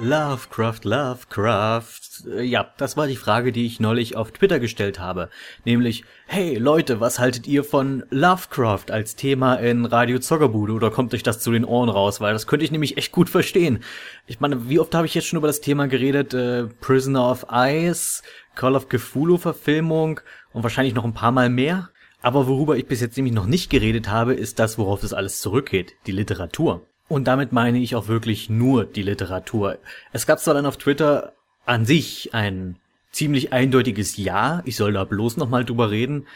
[0.00, 2.26] Lovecraft, Lovecraft.
[2.26, 5.28] Äh, Ja, das war die Frage, die ich neulich auf Twitter gestellt habe.
[5.64, 11.14] Nämlich, hey Leute, was haltet ihr von Lovecraft als Thema in Radio Zockerbude oder kommt
[11.14, 12.20] euch das zu den Ohren raus?
[12.20, 13.80] Weil das könnte ich nämlich echt gut verstehen.
[14.26, 16.32] Ich meine, wie oft habe ich jetzt schon über das Thema geredet?
[16.32, 18.22] Äh, Prisoner of Ice,
[18.54, 20.20] Call of Cthulhu Verfilmung
[20.52, 21.90] und wahrscheinlich noch ein paar Mal mehr.
[22.22, 25.40] Aber worüber ich bis jetzt nämlich noch nicht geredet habe, ist das, worauf das alles
[25.40, 26.86] zurückgeht, die Literatur.
[27.08, 29.78] Und damit meine ich auch wirklich nur die Literatur.
[30.12, 31.32] Es gab zwar dann auf Twitter
[31.64, 32.76] an sich ein
[33.12, 36.26] ziemlich eindeutiges Ja, ich soll da bloß noch mal drüber reden.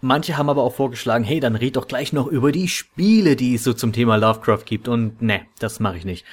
[0.00, 3.54] Manche haben aber auch vorgeschlagen, hey, dann red doch gleich noch über die Spiele, die
[3.54, 4.88] es so zum Thema Lovecraft gibt.
[4.88, 6.24] Und ne, das mache ich nicht.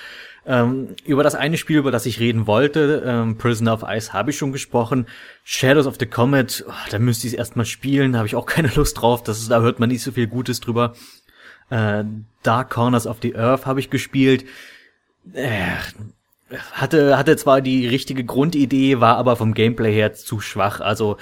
[0.45, 4.31] Ähm, über das eine Spiel, über das ich reden wollte, ähm, Prisoner of Ice, habe
[4.31, 5.05] ich schon gesprochen.
[5.43, 8.47] Shadows of the Comet, oh, da müsste ich es erstmal spielen, da habe ich auch
[8.47, 9.21] keine Lust drauf.
[9.21, 10.95] Das da hört man nicht so viel Gutes drüber.
[11.69, 12.03] Äh,
[12.43, 14.45] Dark Corners of the Earth habe ich gespielt.
[15.33, 15.75] Äh,
[16.73, 20.81] hatte, hatte zwar die richtige Grundidee, war aber vom Gameplay her zu schwach.
[20.81, 21.17] Also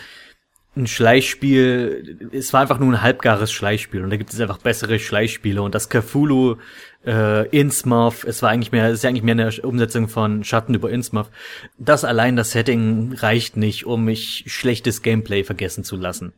[0.78, 5.00] ein Schleichspiel, es war einfach nur ein halbgares Schleichspiel und da gibt es einfach bessere
[5.00, 6.58] Schleichspiele und das Cthulhu
[7.06, 10.76] äh, Innsmouth, es war eigentlich mehr, es ist ja eigentlich mehr eine Umsetzung von Schatten
[10.76, 11.30] über Innsmouth.
[11.78, 16.34] Das allein, das Setting reicht nicht, um mich schlechtes Gameplay vergessen zu lassen.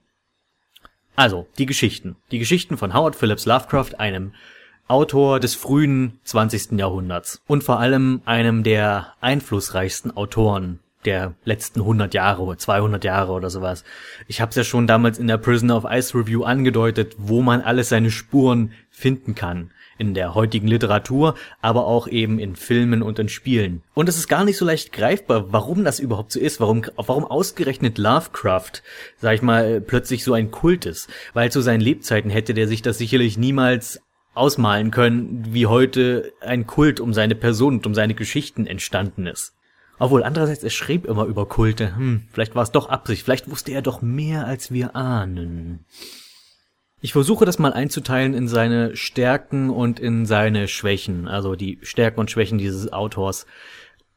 [1.19, 2.15] Also, die Geschichten.
[2.31, 4.31] Die Geschichten von Howard Phillips Lovecraft, einem
[4.87, 6.79] Autor des frühen 20.
[6.79, 10.79] Jahrhunderts und vor allem einem der einflussreichsten Autoren
[11.09, 13.83] der letzten 100 Jahre oder 200 Jahre oder sowas.
[14.27, 17.61] Ich habe es ja schon damals in der Prisoner of Ice Review angedeutet, wo man
[17.61, 23.17] alles seine Spuren finden kann in der heutigen Literatur, aber auch eben in Filmen und
[23.17, 23.81] in Spielen.
[23.95, 27.25] Und es ist gar nicht so leicht greifbar, warum das überhaupt so ist, warum, warum
[27.25, 28.83] ausgerechnet Lovecraft,
[29.17, 31.09] sag ich mal, plötzlich so ein Kult ist.
[31.33, 33.99] Weil zu seinen Lebzeiten hätte der sich das sicherlich niemals
[34.35, 39.55] ausmalen können, wie heute ein Kult um seine Person und um seine Geschichten entstanden ist.
[39.99, 41.95] Obwohl, andererseits, er schrieb immer über Kulte.
[41.95, 43.23] Hm, vielleicht war es doch Absicht.
[43.23, 45.85] Vielleicht wusste er doch mehr, als wir ahnen.
[47.01, 51.27] Ich versuche das mal einzuteilen in seine Stärken und in seine Schwächen.
[51.27, 53.45] Also die Stärken und Schwächen dieses Autors.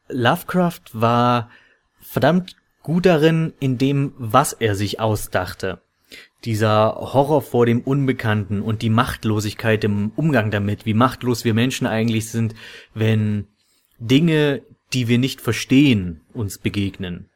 [0.08, 1.50] Lovecraft war
[2.00, 5.80] verdammt gut darin, in dem, was er sich ausdachte.
[6.44, 11.86] Dieser Horror vor dem Unbekannten und die Machtlosigkeit im Umgang damit, wie machtlos wir Menschen
[11.86, 12.54] eigentlich sind,
[12.94, 13.46] wenn
[13.98, 17.28] Dinge, die wir nicht verstehen, uns begegnen.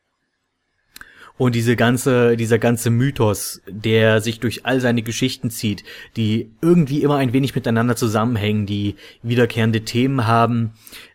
[1.39, 5.84] Und diese ganze, dieser ganze Mythos, der sich durch all seine Geschichten zieht,
[6.17, 10.72] die irgendwie immer ein wenig miteinander zusammenhängen, die wiederkehrende Themen haben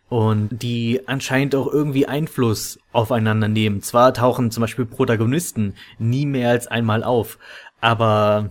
[0.08, 3.82] und die anscheinend auch irgendwie Einfluss aufeinander nehmen.
[3.82, 7.38] Zwar tauchen zum Beispiel Protagonisten nie mehr als einmal auf,
[7.80, 8.50] aber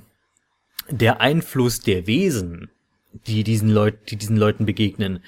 [0.90, 2.69] der Einfluss der Wesen,
[3.28, 5.23] die diesen Leuten, die diesen Leuten begegnen,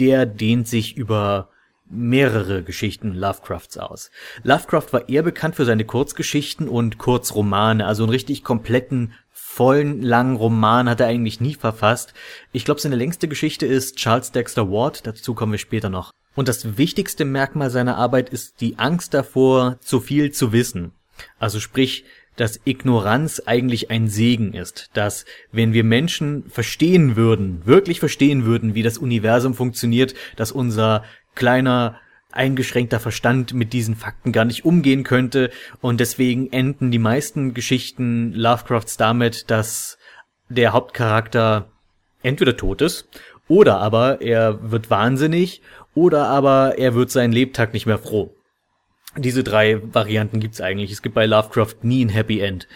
[0.00, 1.50] der dehnt sich über
[1.94, 4.10] mehrere Geschichten Lovecrafts aus.
[4.42, 10.36] Lovecraft war eher bekannt für seine Kurzgeschichten und Kurzromane, also einen richtig kompletten, vollen, langen
[10.36, 12.12] Roman hat er eigentlich nie verfasst.
[12.52, 16.10] Ich glaube, seine längste Geschichte ist Charles Dexter Ward, dazu kommen wir später noch.
[16.34, 20.90] Und das wichtigste Merkmal seiner Arbeit ist die Angst davor, zu viel zu wissen.
[21.38, 22.04] Also sprich,
[22.36, 28.74] dass Ignoranz eigentlich ein Segen ist, dass wenn wir Menschen verstehen würden, wirklich verstehen würden,
[28.74, 32.00] wie das Universum funktioniert, dass unser kleiner
[32.34, 35.50] eingeschränkter Verstand mit diesen Fakten gar nicht umgehen könnte
[35.80, 39.98] und deswegen enden die meisten Geschichten Lovecrafts damit, dass
[40.48, 41.70] der Hauptcharakter
[42.22, 43.08] entweder tot ist
[43.48, 45.62] oder aber er wird wahnsinnig
[45.94, 48.34] oder aber er wird seinen Lebtag nicht mehr froh.
[49.16, 50.90] Diese drei Varianten gibt's eigentlich.
[50.90, 52.66] Es gibt bei Lovecraft nie ein Happy End.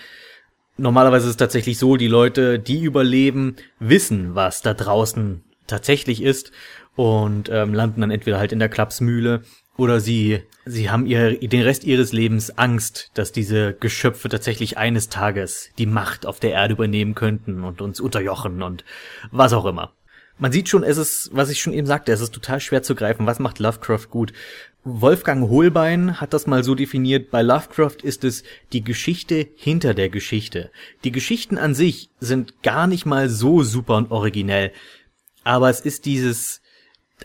[0.76, 6.52] Normalerweise ist es tatsächlich so, die Leute, die überleben, wissen, was da draußen tatsächlich ist
[6.98, 9.42] und ähm, landen dann entweder halt in der Klapsmühle
[9.76, 15.08] oder sie sie haben ihr den Rest ihres Lebens Angst, dass diese Geschöpfe tatsächlich eines
[15.08, 18.84] Tages die Macht auf der Erde übernehmen könnten und uns unterjochen und
[19.30, 19.92] was auch immer.
[20.38, 22.96] Man sieht schon, es ist, was ich schon eben sagte, es ist total schwer zu
[22.96, 23.26] greifen.
[23.26, 24.32] Was macht Lovecraft gut?
[24.82, 27.30] Wolfgang Holbein hat das mal so definiert.
[27.30, 28.42] Bei Lovecraft ist es
[28.72, 30.72] die Geschichte hinter der Geschichte.
[31.04, 34.72] Die Geschichten an sich sind gar nicht mal so super und originell.
[35.44, 36.60] Aber es ist dieses,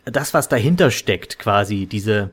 [0.06, 2.32] das, was dahinter steckt, quasi, diese,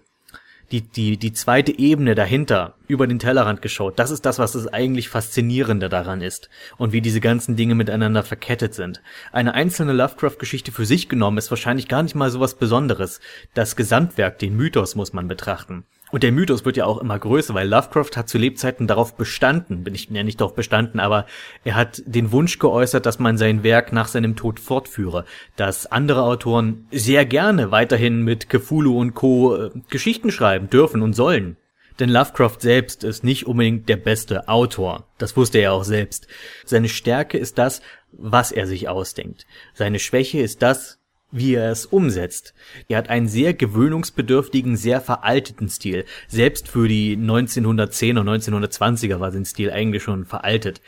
[0.73, 4.67] die, die, die zweite Ebene dahinter, über den Tellerrand geschaut, das ist das, was das
[4.67, 9.03] eigentlich Faszinierende daran ist und wie diese ganzen Dinge miteinander verkettet sind.
[9.33, 13.21] Eine einzelne Lovecraft-Geschichte für sich genommen ist wahrscheinlich gar nicht mal so was Besonderes.
[13.55, 15.85] Das Gesamtwerk, den Mythos muss man betrachten.
[16.11, 19.85] Und der Mythos wird ja auch immer größer, weil Lovecraft hat zu Lebzeiten darauf bestanden,
[19.85, 21.27] bin ich ja nicht darauf bestanden, aber
[21.65, 25.25] er hat den Wunsch geäußert, dass man sein Werk nach seinem Tod fortführe,
[25.57, 29.57] dass andere Autoren sehr gerne weiterhin mit Cthulhu und Co.
[29.57, 31.57] Äh, Geschichten schreiben dürfen und sollen.
[31.99, 35.07] Denn Lovecraft selbst ist nicht unbedingt der beste Autor.
[35.19, 36.27] Das wusste er auch selbst.
[36.65, 37.83] Seine Stärke ist das,
[38.13, 39.47] was er sich ausdenkt.
[39.75, 41.00] Seine Schwäche ist das,
[41.33, 42.55] wie er es umsetzt.
[42.89, 46.05] Er hat einen sehr gewöhnungsbedürftigen, sehr veralteten Stil.
[46.29, 50.81] Selbst für die 1910er, 1920er war sein Stil eigentlich schon veraltet.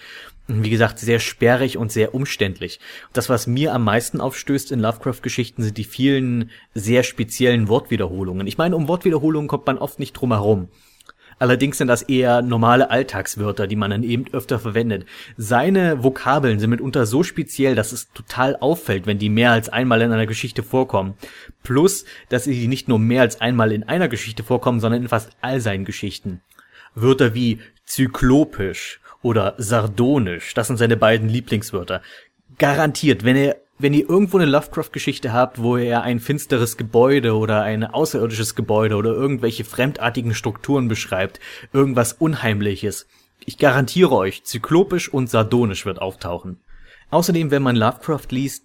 [0.48, 2.80] Wie gesagt, sehr sperrig und sehr umständlich.
[3.12, 8.46] Das, was mir am meisten aufstößt in Lovecraft-Geschichten, sind die vielen sehr speziellen Wortwiederholungen.
[8.48, 10.68] Ich meine, um Wortwiederholungen kommt man oft nicht drum herum.
[11.42, 15.06] Allerdings sind das eher normale Alltagswörter, die man dann eben öfter verwendet.
[15.36, 20.02] Seine Vokabeln sind mitunter so speziell, dass es total auffällt, wenn die mehr als einmal
[20.02, 21.14] in einer Geschichte vorkommen.
[21.64, 25.30] Plus, dass sie nicht nur mehr als einmal in einer Geschichte vorkommen, sondern in fast
[25.40, 26.42] all seinen Geschichten.
[26.94, 32.02] Wörter wie zyklopisch oder sardonisch, das sind seine beiden Lieblingswörter.
[32.56, 37.62] Garantiert, wenn er wenn ihr irgendwo eine Lovecraft-Geschichte habt, wo er ein finsteres Gebäude oder
[37.62, 41.40] ein außerirdisches Gebäude oder irgendwelche fremdartigen Strukturen beschreibt,
[41.72, 43.06] irgendwas Unheimliches,
[43.44, 46.60] ich garantiere euch, zyklopisch und sardonisch wird auftauchen.
[47.10, 48.62] Außerdem, wenn man Lovecraft liest,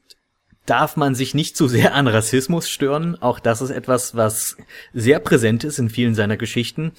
[0.68, 3.20] darf man sich nicht zu sehr an Rassismus stören.
[3.20, 4.58] Auch das ist etwas, was
[4.94, 6.92] sehr präsent ist in vielen seiner Geschichten.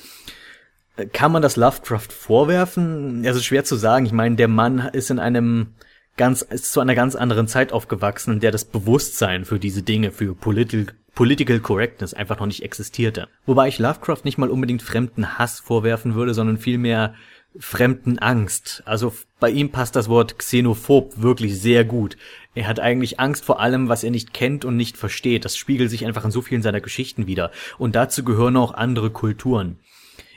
[1.12, 3.24] Kann man das Lovecraft vorwerfen?
[3.24, 4.06] Es ist schwer zu sagen.
[4.06, 5.74] Ich meine, der Mann ist in einem
[6.18, 10.12] ganz, ist zu einer ganz anderen Zeit aufgewachsen, in der das Bewusstsein für diese Dinge,
[10.12, 13.28] für Political, Political Correctness einfach noch nicht existierte.
[13.46, 17.14] Wobei ich Lovecraft nicht mal unbedingt fremden Hass vorwerfen würde, sondern vielmehr
[17.58, 18.82] fremden Angst.
[18.84, 22.16] Also bei ihm passt das Wort xenophob wirklich sehr gut.
[22.54, 25.44] Er hat eigentlich Angst vor allem, was er nicht kennt und nicht versteht.
[25.44, 27.50] Das spiegelt sich einfach in so vielen seiner Geschichten wieder.
[27.78, 29.78] Und dazu gehören auch andere Kulturen.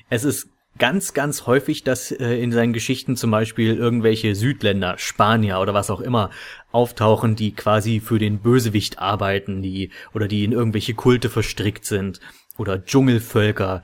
[0.09, 5.59] Es ist ganz, ganz häufig, dass äh, in seinen Geschichten zum Beispiel irgendwelche Südländer, Spanier
[5.59, 6.29] oder was auch immer
[6.71, 12.19] auftauchen, die quasi für den Bösewicht arbeiten, die oder die in irgendwelche Kulte verstrickt sind
[12.57, 13.83] oder Dschungelvölker,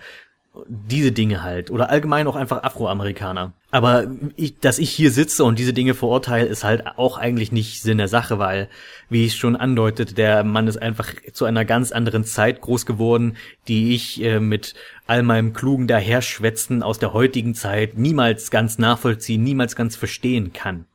[0.67, 3.53] diese Dinge halt oder allgemein auch einfach Afroamerikaner.
[3.71, 7.81] Aber ich, dass ich hier sitze und diese Dinge verurteile, ist halt auch eigentlich nicht
[7.81, 8.69] Sinn der Sache, weil,
[9.09, 13.35] wie ich schon andeutete, der Mann ist einfach zu einer ganz anderen Zeit groß geworden,
[13.67, 14.73] die ich äh, mit
[15.05, 20.85] all meinem klugen Daherschwätzen aus der heutigen Zeit niemals ganz nachvollziehen, niemals ganz verstehen kann.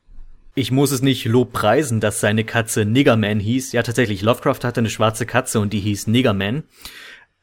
[0.55, 3.71] Ich muss es nicht lobpreisen, dass seine Katze Niggerman hieß.
[3.71, 6.63] Ja, tatsächlich, Lovecraft hatte eine schwarze Katze und die hieß Niggerman.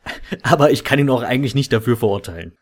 [0.43, 2.53] Aber ich kann ihn auch eigentlich nicht dafür verurteilen.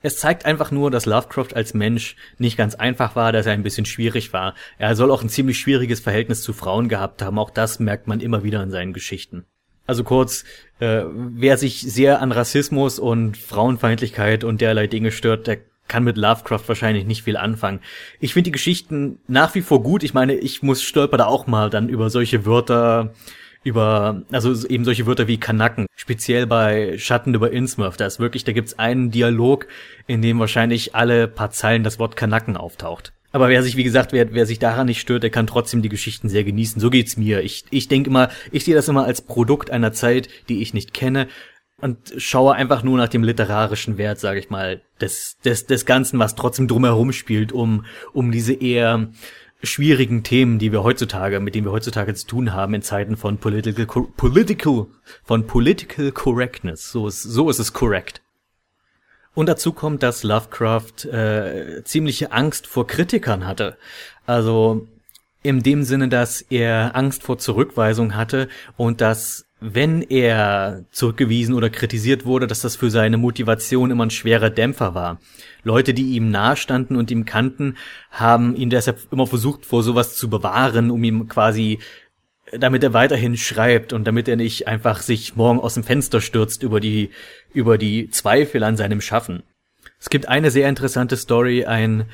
[0.00, 3.64] Es zeigt einfach nur, dass Lovecraft als Mensch nicht ganz einfach war, dass er ein
[3.64, 4.54] bisschen schwierig war.
[4.78, 7.38] Er soll auch ein ziemlich schwieriges Verhältnis zu Frauen gehabt haben.
[7.38, 9.44] Auch das merkt man immer wieder in seinen Geschichten.
[9.86, 10.44] Also kurz,
[10.78, 15.58] äh, wer sich sehr an Rassismus und Frauenfeindlichkeit und derlei Dinge stört, der
[15.88, 17.80] kann mit Lovecraft wahrscheinlich nicht viel anfangen.
[18.20, 20.02] Ich finde die Geschichten nach wie vor gut.
[20.02, 23.14] Ich meine, ich muss stolper da auch mal dann über solche Wörter
[23.64, 28.44] über, also eben solche Wörter wie Kanaken, speziell bei Schatten über Innsmouth, da ist wirklich,
[28.44, 29.66] da gibt's einen Dialog,
[30.06, 33.12] in dem wahrscheinlich alle paar Zeilen das Wort Kanaken auftaucht.
[33.30, 35.90] Aber wer sich, wie gesagt, wer, wer sich daran nicht stört, der kann trotzdem die
[35.90, 36.80] Geschichten sehr genießen.
[36.80, 37.42] So geht's mir.
[37.42, 40.94] Ich, ich denke immer, ich sehe das immer als Produkt einer Zeit, die ich nicht
[40.94, 41.28] kenne
[41.80, 46.18] und schaue einfach nur nach dem literarischen Wert, sage ich mal, des, des, des Ganzen,
[46.18, 49.10] was trotzdem drumherum spielt, um, um diese eher
[49.62, 53.38] schwierigen Themen, die wir heutzutage, mit denen wir heutzutage zu tun haben in Zeiten von
[53.38, 54.86] political, political,
[55.24, 56.90] von political correctness.
[56.92, 58.22] So ist, so ist es korrekt.
[59.34, 63.76] Und dazu kommt, dass Lovecraft äh, ziemliche Angst vor Kritikern hatte.
[64.26, 64.86] Also
[65.42, 71.68] in dem Sinne, dass er Angst vor Zurückweisung hatte und dass wenn er zurückgewiesen oder
[71.68, 75.18] kritisiert wurde, dass das für seine Motivation immer ein schwerer Dämpfer war.
[75.64, 77.76] Leute, die ihm nahestanden und ihm kannten,
[78.10, 81.80] haben ihn deshalb immer versucht, vor sowas zu bewahren, um ihm quasi,
[82.52, 86.62] damit er weiterhin schreibt und damit er nicht einfach sich morgen aus dem Fenster stürzt
[86.62, 87.10] über die,
[87.52, 89.42] über die Zweifel an seinem Schaffen.
[89.98, 91.64] Es gibt eine sehr interessante Story.
[91.64, 92.04] Ein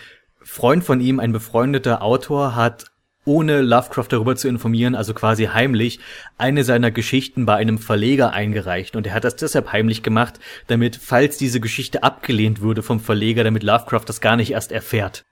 [0.40, 2.86] Freund von ihm, ein befreundeter Autor, hat
[3.24, 6.00] ohne Lovecraft darüber zu informieren, also quasi heimlich,
[6.38, 8.96] eine seiner Geschichten bei einem Verleger eingereicht.
[8.96, 13.44] Und er hat das deshalb heimlich gemacht, damit, falls diese Geschichte abgelehnt würde vom Verleger,
[13.44, 15.24] damit Lovecraft das gar nicht erst erfährt.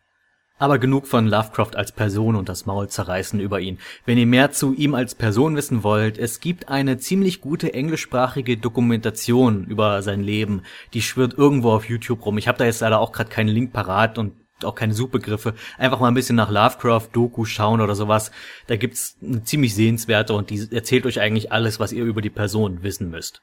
[0.59, 3.79] Aber genug von Lovecraft als Person und das Maul zerreißen über ihn.
[4.07, 8.57] Wenn ihr mehr zu ihm als Person wissen wollt, es gibt eine ziemlich gute englischsprachige
[8.57, 10.63] Dokumentation über sein Leben.
[10.95, 12.39] Die schwirrt irgendwo auf YouTube rum.
[12.39, 16.00] Ich habe da jetzt leider auch gerade keinen Link parat und auch keine Suchbegriffe, einfach
[16.00, 18.31] mal ein bisschen nach Lovecraft-Doku schauen oder sowas.
[18.66, 22.31] Da gibt's eine ziemlich sehenswerte und die erzählt euch eigentlich alles, was ihr über die
[22.31, 23.42] Person wissen müsst.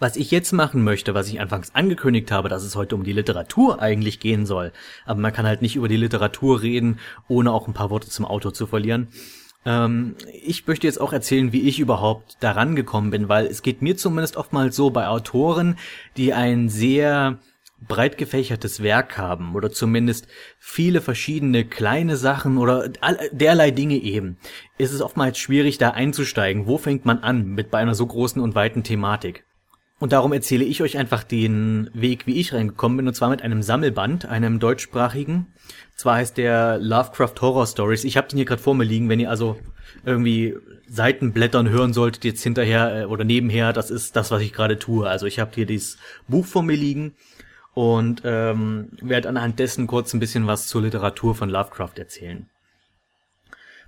[0.00, 3.12] Was ich jetzt machen möchte, was ich anfangs angekündigt habe, dass es heute um die
[3.12, 4.72] Literatur eigentlich gehen soll,
[5.06, 8.24] aber man kann halt nicht über die Literatur reden, ohne auch ein paar Worte zum
[8.24, 9.08] Autor zu verlieren.
[9.64, 13.82] Ähm, ich möchte jetzt auch erzählen, wie ich überhaupt daran gekommen bin, weil es geht
[13.82, 15.76] mir zumindest oftmals so bei Autoren,
[16.16, 17.38] die ein sehr
[17.80, 20.26] breit gefächertes Werk haben oder zumindest
[20.58, 22.88] viele verschiedene kleine Sachen oder
[23.32, 24.38] derlei Dinge eben,
[24.78, 26.66] ist es oftmals schwierig da einzusteigen.
[26.66, 29.44] Wo fängt man an mit bei einer so großen und weiten Thematik?
[30.00, 33.42] Und darum erzähle ich euch einfach den Weg, wie ich reingekommen bin, und zwar mit
[33.42, 35.46] einem Sammelband, einem deutschsprachigen.
[35.96, 38.04] Zwar heißt der Lovecraft Horror Stories.
[38.04, 39.56] Ich habe den hier gerade vor mir liegen, wenn ihr also
[40.04, 40.56] irgendwie
[40.88, 45.08] Seitenblättern hören solltet jetzt hinterher äh, oder nebenher, das ist das, was ich gerade tue.
[45.08, 47.14] Also ich habe hier dieses Buch vor mir liegen
[47.74, 52.48] und ähm, werde anhand dessen kurz ein bisschen was zur Literatur von Lovecraft erzählen.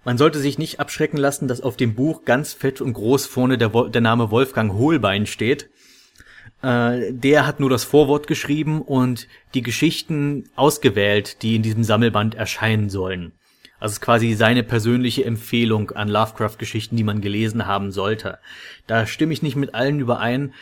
[0.05, 3.59] Man sollte sich nicht abschrecken lassen, dass auf dem Buch ganz fett und groß vorne
[3.59, 5.69] der, der Name Wolfgang Hohlbein steht.
[6.63, 12.35] Äh, der hat nur das Vorwort geschrieben und die Geschichten ausgewählt, die in diesem Sammelband
[12.37, 13.33] erscheinen sollen.
[13.79, 18.39] Also quasi seine persönliche Empfehlung an Lovecraft-Geschichten, die man gelesen haben sollte.
[18.87, 20.55] Da stimme ich nicht mit allen überein,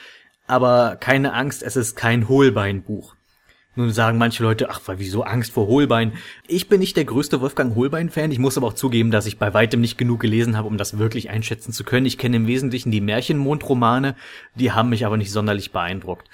[0.46, 3.14] aber keine Angst, es ist kein Hohlbeinbuch.
[3.76, 6.12] Nun sagen manche Leute, ach, wieso Angst vor Holbein?
[6.46, 8.30] Ich bin nicht der größte Wolfgang Holbein-Fan.
[8.30, 10.96] Ich muss aber auch zugeben, dass ich bei weitem nicht genug gelesen habe, um das
[10.98, 12.06] wirklich einschätzen zu können.
[12.06, 14.14] Ich kenne im Wesentlichen die Märchenmond-Romane,
[14.54, 16.28] die haben mich aber nicht sonderlich beeindruckt.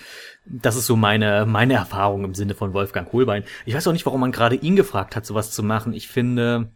[0.44, 3.44] Das ist so meine, meine Erfahrung im Sinne von Wolfgang Holbein.
[3.64, 5.94] Ich weiß auch nicht, warum man gerade ihn gefragt hat, sowas zu machen.
[5.94, 6.68] Ich finde,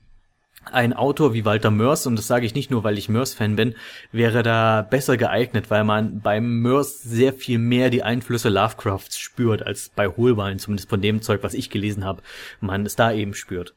[0.72, 3.74] ein Autor wie Walter Mörs, und das sage ich nicht nur, weil ich Mörs-Fan bin,
[4.12, 9.66] wäre da besser geeignet, weil man beim Mörs sehr viel mehr die Einflüsse Lovecrafts spürt,
[9.66, 12.22] als bei Holbein, zumindest von dem Zeug, was ich gelesen habe,
[12.60, 13.74] man es da eben spürt.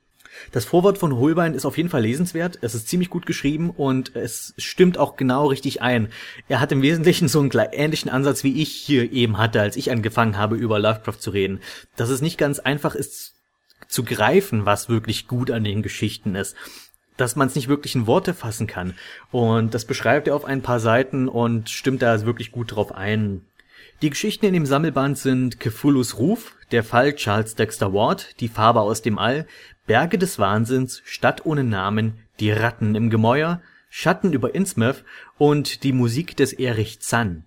[0.51, 2.59] Das Vorwort von Holbein ist auf jeden Fall lesenswert.
[2.61, 6.09] Es ist ziemlich gut geschrieben und es stimmt auch genau richtig ein.
[6.47, 9.91] Er hat im Wesentlichen so einen ähnlichen Ansatz, wie ich hier eben hatte, als ich
[9.91, 11.59] angefangen habe, über Lovecraft zu reden.
[11.95, 13.33] Dass es nicht ganz einfach ist,
[13.87, 16.55] zu greifen, was wirklich gut an den Geschichten ist
[17.17, 18.93] dass man es nicht wirklich in Worte fassen kann.
[19.31, 23.41] Und das beschreibt er auf ein paar Seiten und stimmt da wirklich gut drauf ein.
[24.03, 28.81] Die Geschichten in dem Sammelband sind Cthulhu's Ruf, der Fall Charles Dexter Ward, die Farbe
[28.81, 29.47] aus dem All,
[29.87, 35.03] Berge des Wahnsinns, Stadt ohne Namen, die Ratten im Gemäuer, Schatten über Innsmouth
[35.39, 37.46] und die Musik des Erich Zann.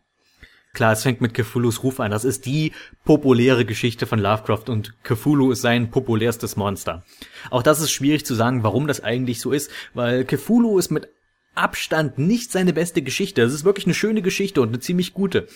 [0.72, 2.12] Klar, es fängt mit Cthulhu's Ruf an.
[2.12, 2.72] Das ist die
[3.04, 7.04] populäre Geschichte von Lovecraft und Cthulhu ist sein populärstes Monster.
[7.50, 11.08] Auch das ist schwierig zu sagen, warum das eigentlich so ist, weil Cthulhu ist mit
[11.54, 13.42] Abstand nicht seine beste Geschichte.
[13.42, 15.47] Es ist wirklich eine schöne Geschichte und eine ziemlich gute.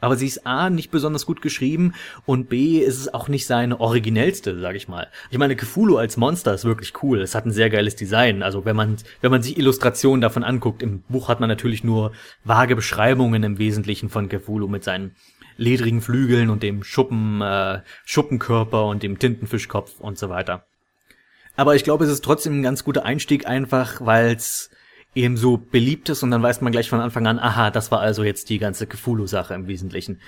[0.00, 1.94] Aber sie ist A, nicht besonders gut geschrieben
[2.26, 5.08] und B, ist es auch nicht seine originellste, sag ich mal.
[5.30, 7.20] Ich meine, Cthulhu als Monster ist wirklich cool.
[7.20, 8.42] Es hat ein sehr geiles Design.
[8.42, 12.12] Also wenn man, wenn man sich Illustrationen davon anguckt, im Buch hat man natürlich nur
[12.44, 15.14] vage Beschreibungen im Wesentlichen von Cthulhu mit seinen
[15.56, 20.66] ledrigen Flügeln und dem Schuppen, äh, Schuppenkörper und dem Tintenfischkopf und so weiter.
[21.56, 24.70] Aber ich glaube, es ist trotzdem ein ganz guter Einstieg einfach, weil es
[25.14, 28.00] eben so beliebt ist und dann weiß man gleich von Anfang an, aha, das war
[28.00, 30.20] also jetzt die ganze Cthulhu-Sache im Wesentlichen.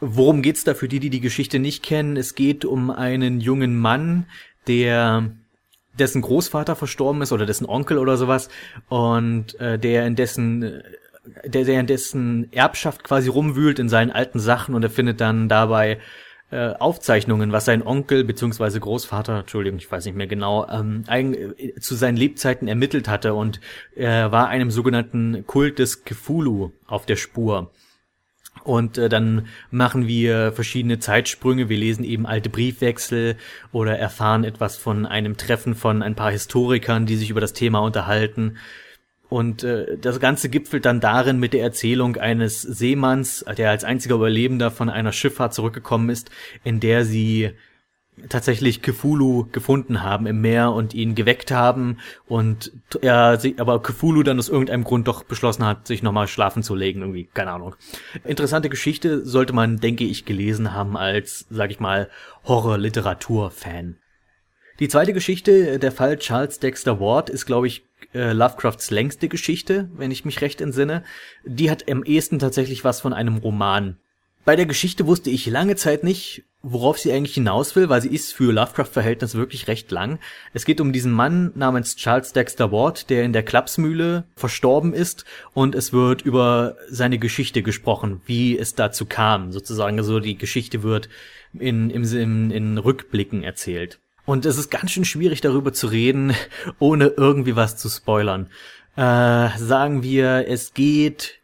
[0.00, 2.16] Worum geht's da für die, die die Geschichte nicht kennen?
[2.16, 4.26] Es geht um einen jungen Mann,
[4.66, 5.30] der
[5.98, 8.48] dessen Großvater verstorben ist oder dessen Onkel oder sowas
[8.88, 10.82] und äh, der in dessen äh,
[11.44, 15.48] der, der in dessen Erbschaft quasi rumwühlt in seinen alten Sachen und er findet dann
[15.48, 15.98] dabei
[16.50, 21.74] äh, Aufzeichnungen, was sein Onkel beziehungsweise Großvater, Entschuldigung, ich weiß nicht mehr genau, ähm, äh,
[21.80, 23.60] zu seinen Lebzeiten ermittelt hatte und
[23.94, 27.72] er war einem sogenannten Kult des Cthulhu auf der Spur.
[28.64, 31.68] Und äh, dann machen wir verschiedene Zeitsprünge.
[31.68, 33.36] Wir lesen eben alte Briefwechsel
[33.72, 37.80] oder erfahren etwas von einem Treffen von ein paar Historikern, die sich über das Thema
[37.80, 38.56] unterhalten.
[39.28, 44.14] Und äh, das Ganze gipfelt dann darin mit der Erzählung eines Seemanns, der als einziger
[44.14, 46.30] Überlebender von einer Schifffahrt zurückgekommen ist,
[46.62, 47.52] in der sie
[48.28, 54.38] tatsächlich Cthulhu gefunden haben im Meer und ihn geweckt haben und er aber Cthulhu dann
[54.38, 57.74] aus irgendeinem Grund doch beschlossen hat, sich nochmal schlafen zu legen, irgendwie, keine Ahnung.
[58.24, 62.08] Interessante Geschichte sollte man, denke ich, gelesen haben als, sag ich mal,
[62.44, 63.96] Horror-Literatur-Fan.
[64.78, 69.90] Die zweite Geschichte, der Fall Charles Dexter Ward, ist, glaube ich, äh, Lovecrafts längste Geschichte,
[69.94, 71.04] wenn ich mich recht entsinne.
[71.44, 73.96] Die hat am ehesten tatsächlich was von einem Roman.
[74.44, 78.14] Bei der Geschichte wusste ich lange Zeit nicht, worauf sie eigentlich hinaus will, weil sie
[78.14, 80.20] ist für Lovecraft-Verhältnis wirklich recht lang.
[80.52, 85.24] Es geht um diesen Mann namens Charles Dexter Ward, der in der Klapsmühle verstorben ist
[85.52, 89.98] und es wird über seine Geschichte gesprochen, wie es dazu kam, sozusagen.
[89.98, 91.08] Also die Geschichte wird
[91.52, 93.98] in, im, in, in Rückblicken erzählt.
[94.26, 96.34] Und es ist ganz schön schwierig darüber zu reden,
[96.78, 98.50] ohne irgendwie was zu spoilern.
[98.96, 101.40] Äh, sagen wir, es geht.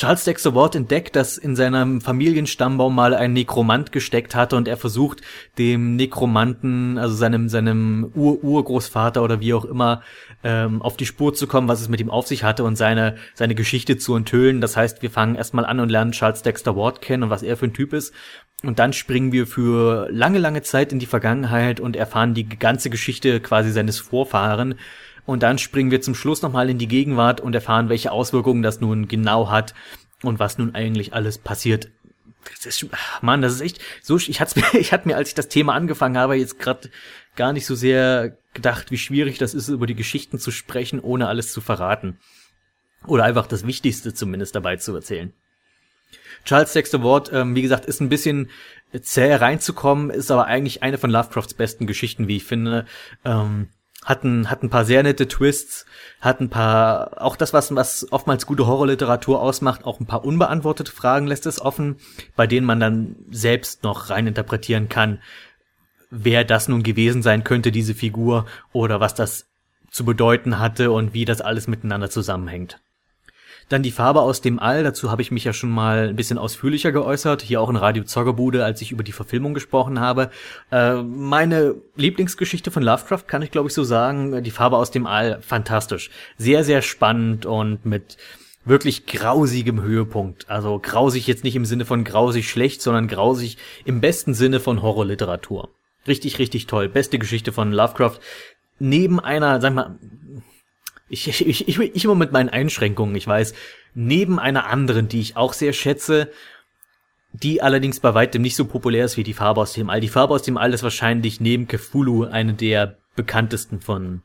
[0.00, 4.78] Charles Dexter Ward entdeckt, dass in seinem Familienstammbaum mal ein Nekromant gesteckt hatte und er
[4.78, 5.20] versucht,
[5.58, 10.00] dem Nekromanten, also seinem, seinem Ur-Urgroßvater oder wie auch immer,
[10.42, 13.16] ähm, auf die Spur zu kommen, was es mit ihm auf sich hatte und seine,
[13.34, 14.62] seine Geschichte zu enthüllen.
[14.62, 17.58] Das heißt, wir fangen erstmal an und lernen Charles Dexter Ward kennen und was er
[17.58, 18.14] für ein Typ ist.
[18.62, 22.88] Und dann springen wir für lange, lange Zeit in die Vergangenheit und erfahren die ganze
[22.88, 24.76] Geschichte quasi seines Vorfahren.
[25.26, 28.80] Und dann springen wir zum Schluss nochmal in die Gegenwart und erfahren, welche Auswirkungen das
[28.80, 29.74] nun genau hat
[30.22, 31.90] und was nun eigentlich alles passiert.
[32.56, 32.86] Das ist,
[33.20, 34.16] Mann, das ist echt so.
[34.16, 36.90] Ich hatte mir, ich hatte mir, als ich das Thema angefangen habe, jetzt gerade
[37.36, 41.28] gar nicht so sehr gedacht, wie schwierig das ist, über die Geschichten zu sprechen, ohne
[41.28, 42.18] alles zu verraten.
[43.06, 45.32] Oder einfach das Wichtigste zumindest dabei zu erzählen.
[46.44, 48.50] Charles Dexter Ward, ähm, wie gesagt, ist ein bisschen
[49.00, 52.86] zäh reinzukommen, ist aber eigentlich eine von Lovecrafts besten Geschichten, wie ich finde.
[53.24, 53.68] Ähm,
[54.04, 55.84] hat ein, hat ein paar sehr nette Twists,
[56.20, 60.92] hat ein paar, auch das, was, was oftmals gute Horrorliteratur ausmacht, auch ein paar unbeantwortete
[60.92, 61.96] Fragen lässt es offen,
[62.36, 65.20] bei denen man dann selbst noch rein interpretieren kann,
[66.10, 69.46] wer das nun gewesen sein könnte, diese Figur, oder was das
[69.90, 72.80] zu bedeuten hatte und wie das alles miteinander zusammenhängt.
[73.70, 76.38] Dann die Farbe aus dem All, dazu habe ich mich ja schon mal ein bisschen
[76.38, 80.30] ausführlicher geäußert, hier auch in Radio Zoggerbude, als ich über die Verfilmung gesprochen habe.
[80.72, 85.06] Äh, meine Lieblingsgeschichte von Lovecraft kann ich glaube ich so sagen, die Farbe aus dem
[85.06, 86.10] All, fantastisch.
[86.36, 88.16] Sehr, sehr spannend und mit
[88.64, 90.50] wirklich grausigem Höhepunkt.
[90.50, 94.82] Also grausig jetzt nicht im Sinne von grausig schlecht, sondern grausig im besten Sinne von
[94.82, 95.68] Horrorliteratur.
[96.08, 96.88] Richtig, richtig toll.
[96.88, 98.18] Beste Geschichte von Lovecraft.
[98.80, 99.98] Neben einer, sag mal,
[101.10, 103.52] ich, ich, ich, ich immer mit meinen Einschränkungen, ich weiß,
[103.94, 106.30] neben einer anderen, die ich auch sehr schätze,
[107.32, 110.00] die allerdings bei weitem nicht so populär ist wie die Farbe aus dem All.
[110.00, 114.22] Die Farbe aus dem All ist wahrscheinlich neben Cthulhu eine der bekanntesten von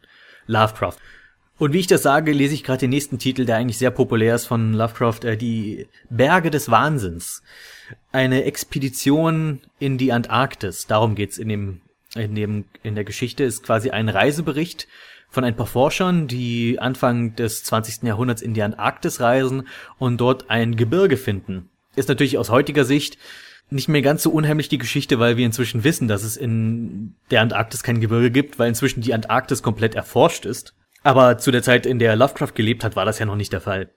[0.48, 0.98] Lovecraft.
[1.58, 4.36] Und wie ich das sage, lese ich gerade den nächsten Titel, der eigentlich sehr populär
[4.36, 7.42] ist von Lovecraft, äh, die Berge des Wahnsinns.
[8.12, 10.86] Eine Expedition in die Antarktis.
[10.86, 11.82] Darum geht's in dem,
[12.16, 14.88] in dem, in der Geschichte, ist quasi ein Reisebericht
[15.30, 18.04] von ein paar Forschern, die Anfang des 20.
[18.04, 19.68] Jahrhunderts in die Antarktis reisen
[19.98, 21.70] und dort ein Gebirge finden.
[21.96, 23.18] Ist natürlich aus heutiger Sicht
[23.70, 27.42] nicht mehr ganz so unheimlich die Geschichte, weil wir inzwischen wissen, dass es in der
[27.42, 30.76] Antarktis kein Gebirge gibt, weil inzwischen die Antarktis komplett erforscht ist.
[31.04, 33.62] Aber zu der Zeit, in der Lovecraft gelebt hat, war das ja noch nicht der
[33.62, 33.90] Fall.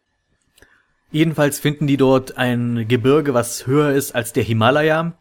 [1.11, 5.17] Jedenfalls finden die dort ein Gebirge, was höher ist als der Himalaya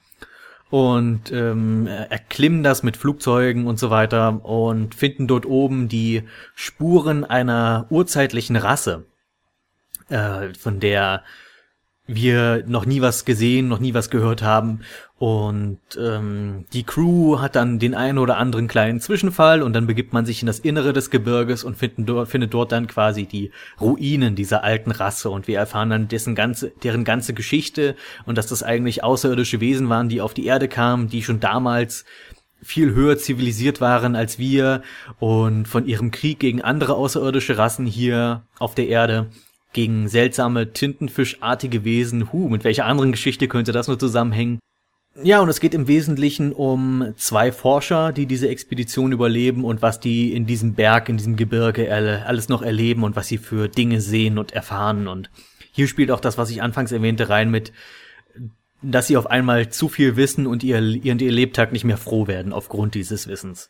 [0.70, 6.24] und ähm, erklimmen das mit Flugzeugen und so weiter und finden dort oben die
[6.56, 9.06] Spuren einer urzeitlichen Rasse,
[10.10, 11.24] äh, von der
[12.08, 14.80] wir noch nie was gesehen, noch nie was gehört haben.
[15.20, 20.14] Und ähm, die Crew hat dann den einen oder anderen kleinen Zwischenfall und dann begibt
[20.14, 24.36] man sich in das Innere des Gebirges und dort, findet dort dann quasi die Ruinen
[24.36, 28.62] dieser alten Rasse und wir erfahren dann dessen ganze, deren ganze Geschichte und dass das
[28.62, 32.06] eigentlich außerirdische Wesen waren, die auf die Erde kamen, die schon damals
[32.62, 34.82] viel höher zivilisiert waren als wir
[35.20, 39.28] und von ihrem Krieg gegen andere außerirdische Rassen hier auf der Erde
[39.78, 42.34] gegen seltsame Tintenfischartige Wesen.
[42.34, 44.58] Huh, mit welcher anderen Geschichte könnte das nur zusammenhängen?
[45.22, 50.00] Ja, und es geht im Wesentlichen um zwei Forscher, die diese Expedition überleben und was
[50.00, 54.02] die in diesem Berg, in diesem Gebirge alles noch erleben und was sie für Dinge
[54.02, 55.08] sehen und erfahren.
[55.08, 55.30] Und
[55.72, 57.72] hier spielt auch das, was ich anfangs erwähnte, rein mit,
[58.82, 62.26] dass sie auf einmal zu viel wissen und ihr, ihr, ihr Lebtag nicht mehr froh
[62.26, 63.70] werden aufgrund dieses Wissens.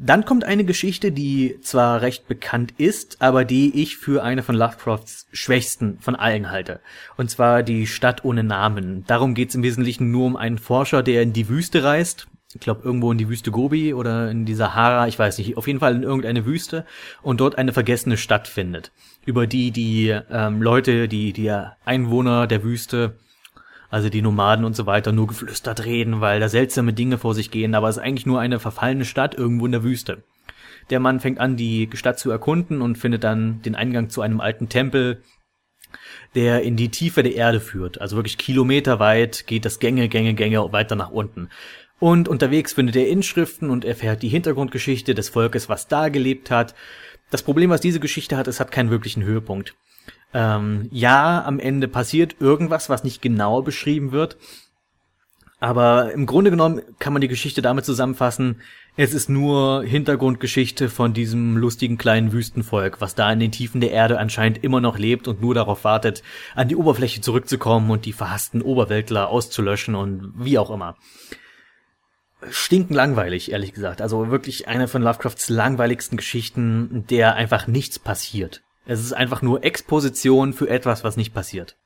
[0.00, 4.54] Dann kommt eine Geschichte, die zwar recht bekannt ist, aber die ich für eine von
[4.54, 6.78] Lovecrafts schwächsten von allen halte.
[7.16, 9.02] Und zwar die Stadt ohne Namen.
[9.08, 12.28] Darum geht es im Wesentlichen nur um einen Forscher, der in die Wüste reist.
[12.54, 15.66] Ich glaube irgendwo in die Wüste Gobi oder in die Sahara, ich weiß nicht, auf
[15.66, 16.86] jeden Fall in irgendeine Wüste
[17.20, 18.92] und dort eine vergessene Stadt findet,
[19.26, 21.52] über die die ähm, Leute, die die
[21.84, 23.18] Einwohner der Wüste
[23.90, 27.50] also die Nomaden und so weiter, nur geflüstert reden, weil da seltsame Dinge vor sich
[27.50, 30.22] gehen, aber es ist eigentlich nur eine verfallene Stadt irgendwo in der Wüste.
[30.90, 34.40] Der Mann fängt an, die Stadt zu erkunden und findet dann den Eingang zu einem
[34.40, 35.22] alten Tempel,
[36.34, 38.00] der in die Tiefe der Erde führt.
[38.00, 41.48] Also wirklich kilometerweit geht das Gänge, Gänge, Gänge weiter nach unten.
[41.98, 46.74] Und unterwegs findet er Inschriften und erfährt die Hintergrundgeschichte des Volkes, was da gelebt hat.
[47.30, 49.74] Das Problem, was diese Geschichte hat, es hat keinen wirklichen Höhepunkt.
[50.34, 54.36] Ähm, ja, am Ende passiert irgendwas, was nicht genau beschrieben wird.
[55.60, 58.60] Aber im Grunde genommen kann man die Geschichte damit zusammenfassen,
[58.96, 63.90] es ist nur Hintergrundgeschichte von diesem lustigen kleinen Wüstenvolk, was da in den Tiefen der
[63.90, 66.22] Erde anscheinend immer noch lebt und nur darauf wartet,
[66.54, 70.96] an die Oberfläche zurückzukommen und die verhassten Oberweltler auszulöschen und wie auch immer.
[72.50, 74.00] Stinken langweilig, ehrlich gesagt.
[74.00, 78.62] Also wirklich eine von Lovecrafts langweiligsten Geschichten, der einfach nichts passiert.
[78.88, 81.76] Es ist einfach nur Exposition für etwas, was nicht passiert.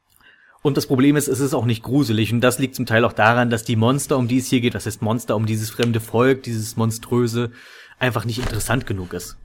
[0.63, 2.33] Und das Problem ist, es ist auch nicht gruselig.
[2.33, 4.75] Und das liegt zum Teil auch daran, dass die Monster, um die es hier geht,
[4.75, 7.51] was heißt Monster, um dieses fremde Volk, dieses monströse,
[7.99, 9.37] einfach nicht interessant genug ist.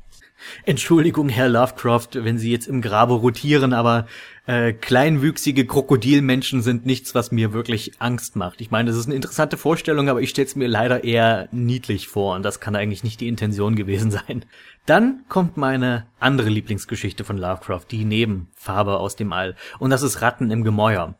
[0.65, 4.08] Entschuldigung, Herr Lovecraft, wenn Sie jetzt im Grabe rotieren, aber
[4.45, 8.62] äh, kleinwüchsige Krokodilmenschen sind nichts, was mir wirklich Angst macht.
[8.62, 12.08] Ich meine, das ist eine interessante Vorstellung, aber ich stelle es mir leider eher niedlich
[12.08, 14.45] vor und das kann eigentlich nicht die Intention gewesen sein.
[14.86, 20.21] Dann kommt meine andere Lieblingsgeschichte von Lovecraft, die Nebenfarbe aus dem All, und das ist
[20.21, 21.15] Ratten im Gemäuer.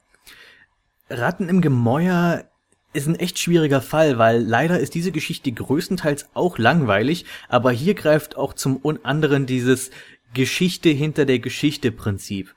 [1.10, 2.46] Ratten im Gemäuer
[2.98, 7.94] ist ein echt schwieriger Fall, weil leider ist diese Geschichte größtenteils auch langweilig, aber hier
[7.94, 9.92] greift auch zum anderen dieses
[10.34, 12.54] Geschichte hinter der Geschichte Prinzip.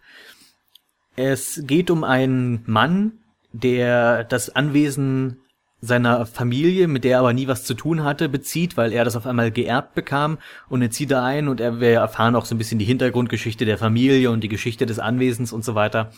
[1.15, 3.13] Es geht um einen Mann,
[3.53, 5.37] der das Anwesen
[5.83, 9.17] seiner Familie, mit der er aber nie was zu tun hatte, bezieht, weil er das
[9.17, 12.55] auf einmal geerbt bekam und er zieht da ein und er, wir erfahren auch so
[12.55, 16.11] ein bisschen die Hintergrundgeschichte der Familie und die Geschichte des Anwesens und so weiter.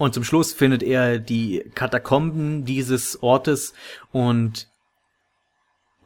[0.00, 3.74] Und zum Schluss findet er die Katakomben dieses Ortes
[4.12, 4.66] und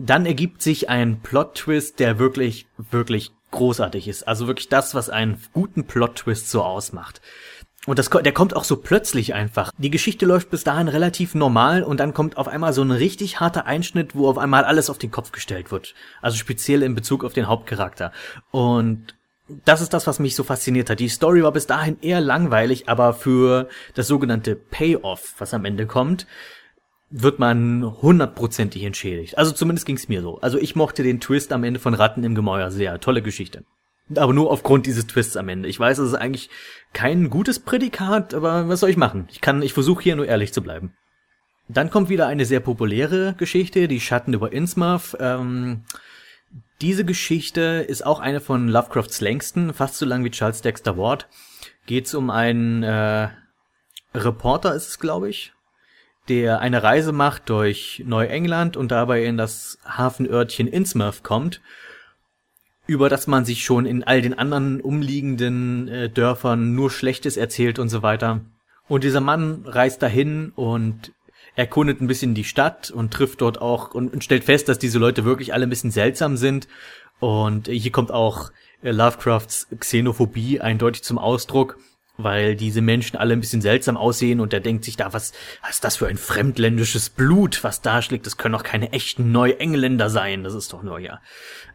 [0.00, 4.26] dann ergibt sich ein Plot-Twist, der wirklich, wirklich großartig ist.
[4.26, 7.20] Also wirklich das, was einen guten Plot-Twist so ausmacht.
[7.86, 9.70] Und das, der kommt auch so plötzlich einfach.
[9.78, 13.38] Die Geschichte läuft bis dahin relativ normal und dann kommt auf einmal so ein richtig
[13.38, 15.94] harter Einschnitt, wo auf einmal alles auf den Kopf gestellt wird.
[16.20, 18.10] Also speziell in Bezug auf den Hauptcharakter.
[18.50, 19.14] Und
[19.48, 21.00] das ist das, was mich so fasziniert hat.
[21.00, 25.86] Die Story war bis dahin eher langweilig, aber für das sogenannte Payoff, was am Ende
[25.86, 26.26] kommt,
[27.10, 29.38] wird man hundertprozentig entschädigt.
[29.38, 30.40] Also zumindest ging's mir so.
[30.40, 33.00] Also ich mochte den Twist am Ende von Ratten im Gemäuer sehr.
[33.00, 33.64] Tolle Geschichte.
[34.16, 35.68] Aber nur aufgrund dieses Twists am Ende.
[35.68, 36.50] Ich weiß, es ist eigentlich
[36.92, 39.28] kein gutes Prädikat, aber was soll ich machen?
[39.30, 40.94] Ich kann, ich versuche hier nur ehrlich zu bleiben.
[41.68, 45.16] Dann kommt wieder eine sehr populäre Geschichte, die Schatten über Innsmouth.
[45.20, 45.84] Ähm,
[46.80, 51.28] diese Geschichte ist auch eine von Lovecrafts längsten, fast so lang wie Charles Dexter Ward.
[51.86, 53.28] Geht's um einen äh,
[54.14, 55.52] Reporter, ist es glaube ich,
[56.28, 61.60] der eine Reise macht durch Neuengland und dabei in das Hafenörtchen Innsmouth kommt,
[62.86, 67.78] über das man sich schon in all den anderen umliegenden äh, Dörfern nur Schlechtes erzählt
[67.78, 68.40] und so weiter.
[68.88, 71.12] Und dieser Mann reist dahin und
[71.56, 74.98] erkundet ein bisschen die Stadt und trifft dort auch und, und stellt fest, dass diese
[74.98, 76.68] Leute wirklich alle ein bisschen seltsam sind.
[77.20, 78.50] Und hier kommt auch
[78.82, 81.78] äh, Lovecrafts Xenophobie eindeutig zum Ausdruck,
[82.16, 85.70] weil diese Menschen alle ein bisschen seltsam aussehen und er denkt sich da, was, was
[85.72, 88.26] ist das für ein fremdländisches Blut, was da schlägt?
[88.26, 90.44] Das können doch keine echten Neuengländer sein.
[90.44, 91.20] Das ist doch nur ja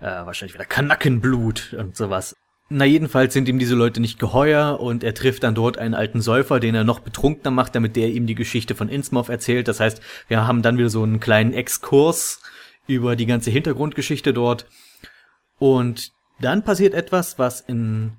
[0.01, 2.35] äh, wahrscheinlich wieder Kanackenblut und sowas.
[2.71, 6.21] Na jedenfalls sind ihm diese Leute nicht geheuer und er trifft dann dort einen alten
[6.21, 9.67] Säufer, den er noch betrunkener macht, damit der ihm die Geschichte von Innsmouth erzählt.
[9.67, 12.41] Das heißt, wir haben dann wieder so einen kleinen Exkurs
[12.85, 14.67] über die ganze Hintergrundgeschichte dort.
[15.57, 18.13] Und dann passiert etwas, was in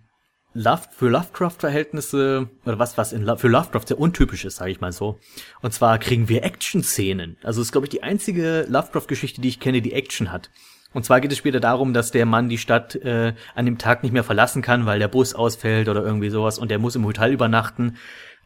[0.52, 4.90] Love, für Lovecraft-Verhältnisse, oder was, was in, für Lovecraft sehr untypisch ist, sage ich mal
[4.90, 5.20] so.
[5.62, 7.36] Und zwar kriegen wir Action-Szenen.
[7.44, 10.50] Also es ist, glaube ich, die einzige Lovecraft-Geschichte, die ich kenne, die Action hat.
[10.92, 14.02] Und zwar geht es später darum, dass der Mann die Stadt äh, an dem Tag
[14.02, 17.04] nicht mehr verlassen kann, weil der Bus ausfällt oder irgendwie sowas und der muss im
[17.04, 17.96] Hotel übernachten.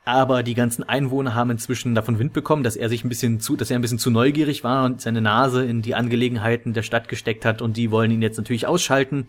[0.05, 3.57] Aber die ganzen Einwohner haben inzwischen davon Wind bekommen, dass er sich ein bisschen zu,
[3.57, 7.09] dass er ein bisschen zu neugierig war und seine Nase in die Angelegenheiten der Stadt
[7.09, 9.29] gesteckt hat und die wollen ihn jetzt natürlich ausschalten.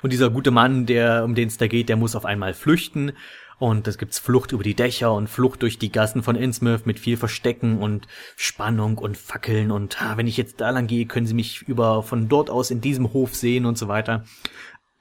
[0.00, 3.12] Und dieser gute Mann, der, um den es da geht, der muss auf einmal flüchten
[3.58, 6.98] und es gibt's Flucht über die Dächer und Flucht durch die Gassen von Innsmouth mit
[6.98, 11.26] viel Verstecken und Spannung und Fackeln und ah, wenn ich jetzt da lang gehe, können
[11.26, 14.24] sie mich über von dort aus in diesem Hof sehen und so weiter.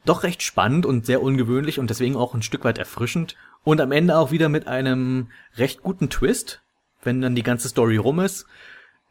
[0.06, 3.36] Doch recht spannend und sehr ungewöhnlich und deswegen auch ein Stück weit erfrischend.
[3.64, 6.62] Und am Ende auch wieder mit einem recht guten Twist,
[7.04, 8.46] wenn dann die ganze Story rum ist.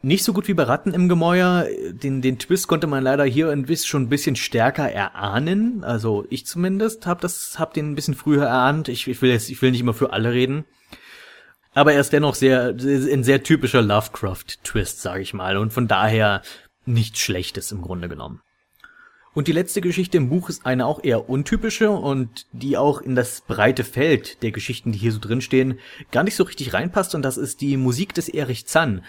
[0.06, 1.66] Nicht so gut wie bei Ratten im Gemäuer.
[1.90, 5.82] Den, den Twist konnte man leider hier ein bisschen, schon ein bisschen stärker erahnen.
[5.82, 8.86] Also ich zumindest habe das, hab den ein bisschen früher erahnt.
[8.86, 10.64] Ich, ich will jetzt, ich will nicht immer für alle reden.
[11.74, 15.56] Aber er ist dennoch sehr, ein sehr typischer Lovecraft-Twist, sage ich mal.
[15.56, 16.42] Und von daher
[16.84, 18.42] nichts Schlechtes im Grunde genommen.
[19.34, 23.16] Und die letzte Geschichte im Buch ist eine auch eher untypische und die auch in
[23.16, 25.80] das breite Feld der Geschichten, die hier so drinstehen,
[26.12, 27.16] gar nicht so richtig reinpasst.
[27.16, 29.02] Und das ist die Musik des Erich Zann.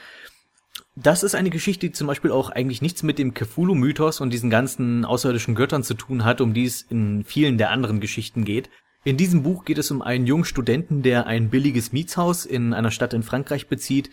[0.99, 4.49] Das ist eine Geschichte, die zum Beispiel auch eigentlich nichts mit dem Cthulhu-Mythos und diesen
[4.49, 8.71] ganzen außerirdischen Göttern zu tun hat, um die es in vielen der anderen Geschichten geht.
[9.03, 12.89] In diesem Buch geht es um einen jungen Studenten, der ein billiges Mietshaus in einer
[12.89, 14.09] Stadt in Frankreich bezieht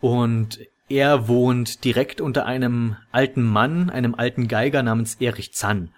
[0.00, 5.92] und er wohnt direkt unter einem alten Mann, einem alten Geiger namens Erich Zann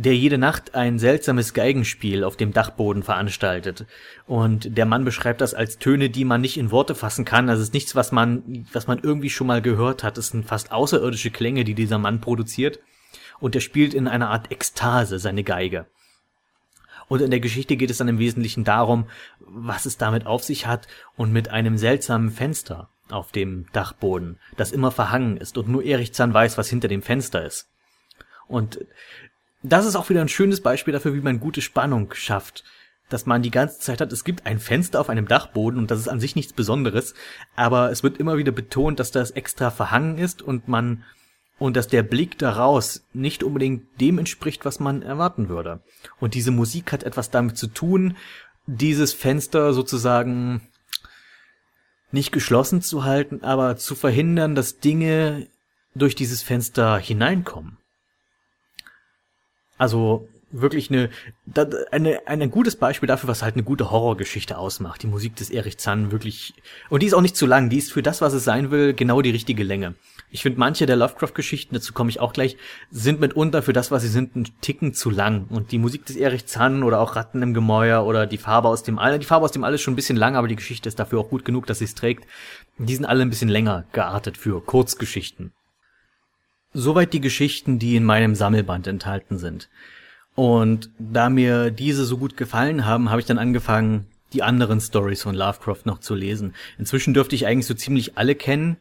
[0.00, 3.84] der jede Nacht ein seltsames Geigenspiel auf dem Dachboden veranstaltet.
[4.26, 7.48] Und der Mann beschreibt das als Töne, die man nicht in Worte fassen kann.
[7.48, 10.16] Das ist nichts, was man, was man irgendwie schon mal gehört hat.
[10.16, 12.78] Es sind fast außerirdische Klänge, die dieser Mann produziert.
[13.40, 15.84] Und er spielt in einer Art Ekstase seine Geige.
[17.08, 19.04] Und in der Geschichte geht es dann im Wesentlichen darum,
[19.40, 24.72] was es damit auf sich hat und mit einem seltsamen Fenster auf dem Dachboden, das
[24.72, 27.68] immer verhangen ist und nur Erich Zahn weiß, was hinter dem Fenster ist.
[28.46, 28.78] Und
[29.62, 32.64] das ist auch wieder ein schönes Beispiel dafür, wie man gute Spannung schafft.
[33.08, 35.98] Dass man die ganze Zeit hat, es gibt ein Fenster auf einem Dachboden und das
[35.98, 37.14] ist an sich nichts Besonderes,
[37.56, 41.04] aber es wird immer wieder betont, dass das extra verhangen ist und man
[41.58, 45.80] und dass der Blick daraus nicht unbedingt dem entspricht, was man erwarten würde.
[46.18, 48.16] Und diese Musik hat etwas damit zu tun,
[48.66, 50.62] dieses Fenster sozusagen
[52.12, 55.48] nicht geschlossen zu halten, aber zu verhindern, dass Dinge
[55.94, 57.79] durch dieses Fenster hineinkommen.
[59.80, 61.08] Also wirklich eine,
[61.90, 65.02] eine, ein gutes Beispiel dafür, was halt eine gute Horrorgeschichte ausmacht.
[65.02, 66.52] Die Musik des Erich Zann wirklich,
[66.90, 68.92] und die ist auch nicht zu lang, die ist für das, was es sein will,
[68.92, 69.94] genau die richtige Länge.
[70.30, 72.58] Ich finde, manche der Lovecraft-Geschichten, dazu komme ich auch gleich,
[72.90, 75.46] sind mitunter für das, was sie sind, ein Ticken zu lang.
[75.48, 78.82] Und die Musik des Erich Zann oder auch Ratten im Gemäuer oder die Farbe aus
[78.82, 80.90] dem All, die Farbe aus dem All ist schon ein bisschen lang, aber die Geschichte
[80.90, 82.26] ist dafür auch gut genug, dass sie es trägt.
[82.76, 85.52] Die sind alle ein bisschen länger geartet für Kurzgeschichten.
[86.72, 89.68] Soweit die Geschichten, die in meinem Sammelband enthalten sind.
[90.34, 95.22] Und da mir diese so gut gefallen haben, habe ich dann angefangen, die anderen Stories
[95.22, 96.54] von Lovecraft noch zu lesen.
[96.78, 98.76] Inzwischen dürfte ich eigentlich so ziemlich alle kennen.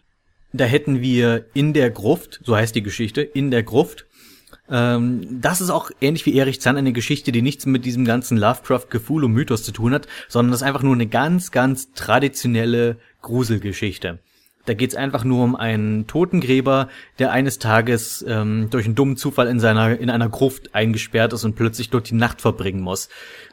[0.53, 4.05] Da hätten wir in der Gruft, so heißt die Geschichte, in der Gruft.
[4.69, 8.37] Ähm, das ist auch ähnlich wie Erich Zahn eine Geschichte, die nichts mit diesem ganzen
[8.37, 12.97] Lovecraft-Gefühl und Mythos zu tun hat, sondern das ist einfach nur eine ganz, ganz traditionelle
[13.21, 14.19] Gruselgeschichte.
[14.65, 19.47] Da geht's einfach nur um einen Totengräber, der eines Tages ähm, durch einen dummen Zufall
[19.47, 23.09] in seiner in einer Gruft eingesperrt ist und plötzlich dort die Nacht verbringen muss.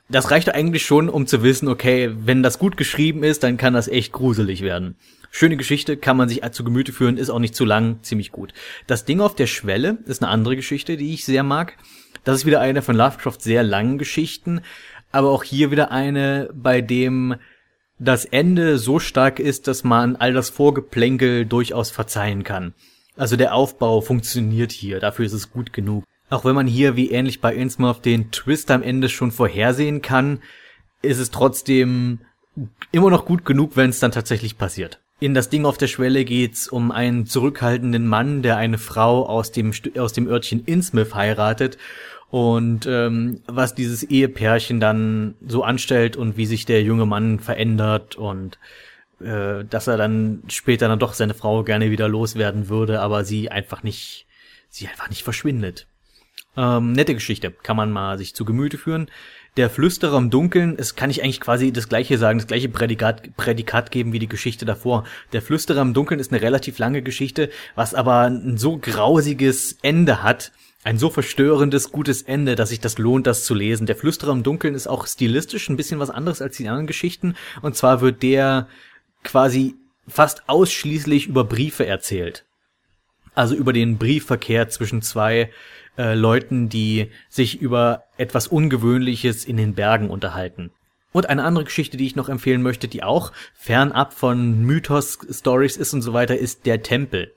[0.09, 3.75] Das reicht eigentlich schon, um zu wissen, okay, wenn das gut geschrieben ist, dann kann
[3.75, 4.97] das echt gruselig werden.
[5.31, 8.53] Schöne Geschichte, kann man sich zu Gemüte führen, ist auch nicht zu lang, ziemlich gut.
[8.87, 11.77] Das Ding auf der Schwelle ist eine andere Geschichte, die ich sehr mag.
[12.25, 14.61] Das ist wieder eine von Lovecraft sehr langen Geschichten,
[15.13, 17.37] aber auch hier wieder eine, bei dem
[17.99, 22.75] das Ende so stark ist, dass man all das Vorgeplänkel durchaus verzeihen kann.
[23.17, 26.05] Also der Aufbau funktioniert hier, dafür ist es gut genug.
[26.29, 30.41] Auch wenn man hier wie ähnlich bei Innsmouth den Twist am Ende schon vorhersehen kann,
[31.01, 32.21] ist es trotzdem
[32.93, 35.01] immer noch gut genug, wenn es dann tatsächlich passiert.
[35.19, 39.51] In das Ding auf der Schwelle geht's um einen zurückhaltenden Mann, der eine Frau aus
[39.51, 41.79] dem, aus dem Örtchen Innsmouth heiratet
[42.31, 48.17] und ähm, was dieses Ehepärchen dann so anstellt und wie sich der junge Mann verändert
[48.17, 48.59] und
[49.21, 53.51] äh, dass er dann später dann doch seine Frau gerne wieder loswerden würde, aber sie
[53.51, 54.27] einfach nicht,
[54.69, 55.87] sie einfach nicht verschwindet.
[56.57, 59.09] Ähm, nette Geschichte, kann man mal sich zu Gemüte führen.
[59.57, 63.37] Der Flüsterer im Dunkeln, es kann ich eigentlich quasi das gleiche sagen, das gleiche Prädikat,
[63.37, 65.05] Prädikat geben wie die Geschichte davor.
[65.33, 70.23] Der Flüsterer im Dunkeln ist eine relativ lange Geschichte, was aber ein so grausiges Ende
[70.23, 70.53] hat,
[70.87, 73.87] ein so verstörendes, gutes Ende, dass sich das lohnt, das zu lesen.
[73.87, 77.35] Der Flüsterer im Dunkeln ist auch stilistisch ein bisschen was anderes als die anderen Geschichten.
[77.61, 78.69] Und zwar wird der
[79.25, 79.75] quasi
[80.07, 82.45] fast ausschließlich über Briefe erzählt.
[83.35, 85.51] Also über den Briefverkehr zwischen zwei
[85.99, 90.71] äh, Leuten, die sich über etwas Ungewöhnliches in den Bergen unterhalten.
[91.11, 95.95] Und eine andere Geschichte, die ich noch empfehlen möchte, die auch fernab von Mythos-Stories ist
[95.95, 97.33] und so weiter, ist der Tempel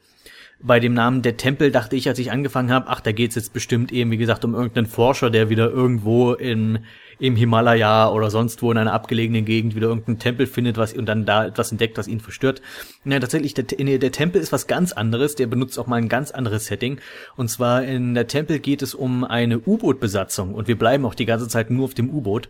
[0.62, 3.54] bei dem Namen der Tempel dachte ich, als ich angefangen habe, ach, da geht's jetzt
[3.54, 6.80] bestimmt eben, wie gesagt, um irgendeinen Forscher, der wieder irgendwo in,
[7.17, 11.06] im Himalaya oder sonst wo in einer abgelegenen Gegend wieder irgendeinen Tempel findet, was und
[11.06, 12.62] dann da etwas entdeckt, was ihn verstört.
[13.06, 16.32] Ja, tatsächlich, der, der Tempel ist was ganz anderes, der benutzt auch mal ein ganz
[16.32, 17.00] anderes Setting.
[17.38, 21.26] Und zwar in der Tempel geht es um eine U-Boot-Besatzung und wir bleiben auch die
[21.26, 22.50] ganze Zeit nur auf dem U-Boot.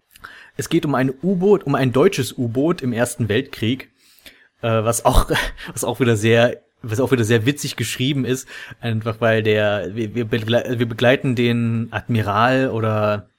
[0.57, 3.91] Es geht um ein U-Boot, um ein deutsches U-Boot im Ersten Weltkrieg,
[4.61, 5.29] äh, was auch,
[5.73, 8.47] was auch wieder sehr was auch wieder sehr witzig geschrieben ist,
[8.79, 13.29] einfach weil der, wir, wir, begleiten den Admiral oder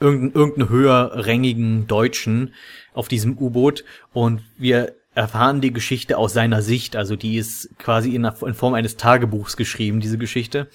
[0.00, 2.54] irgendeinen, irgendeinen höherrängigen Deutschen
[2.92, 8.14] auf diesem U-Boot und wir erfahren die Geschichte aus seiner Sicht, also die ist quasi
[8.14, 10.68] in, in Form eines Tagebuchs geschrieben, diese Geschichte.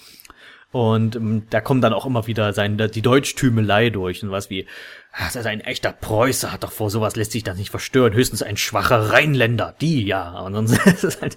[0.71, 4.67] Und ähm, da kommt dann auch immer wieder sein, die Deutschtümelei durch und was wie,
[5.17, 8.43] das ist ein echter Preußer, hat doch vor sowas lässt sich das nicht verstören, höchstens
[8.43, 10.39] ein schwacher Rheinländer, die ja.
[10.39, 11.35] Und sonst ist es halt,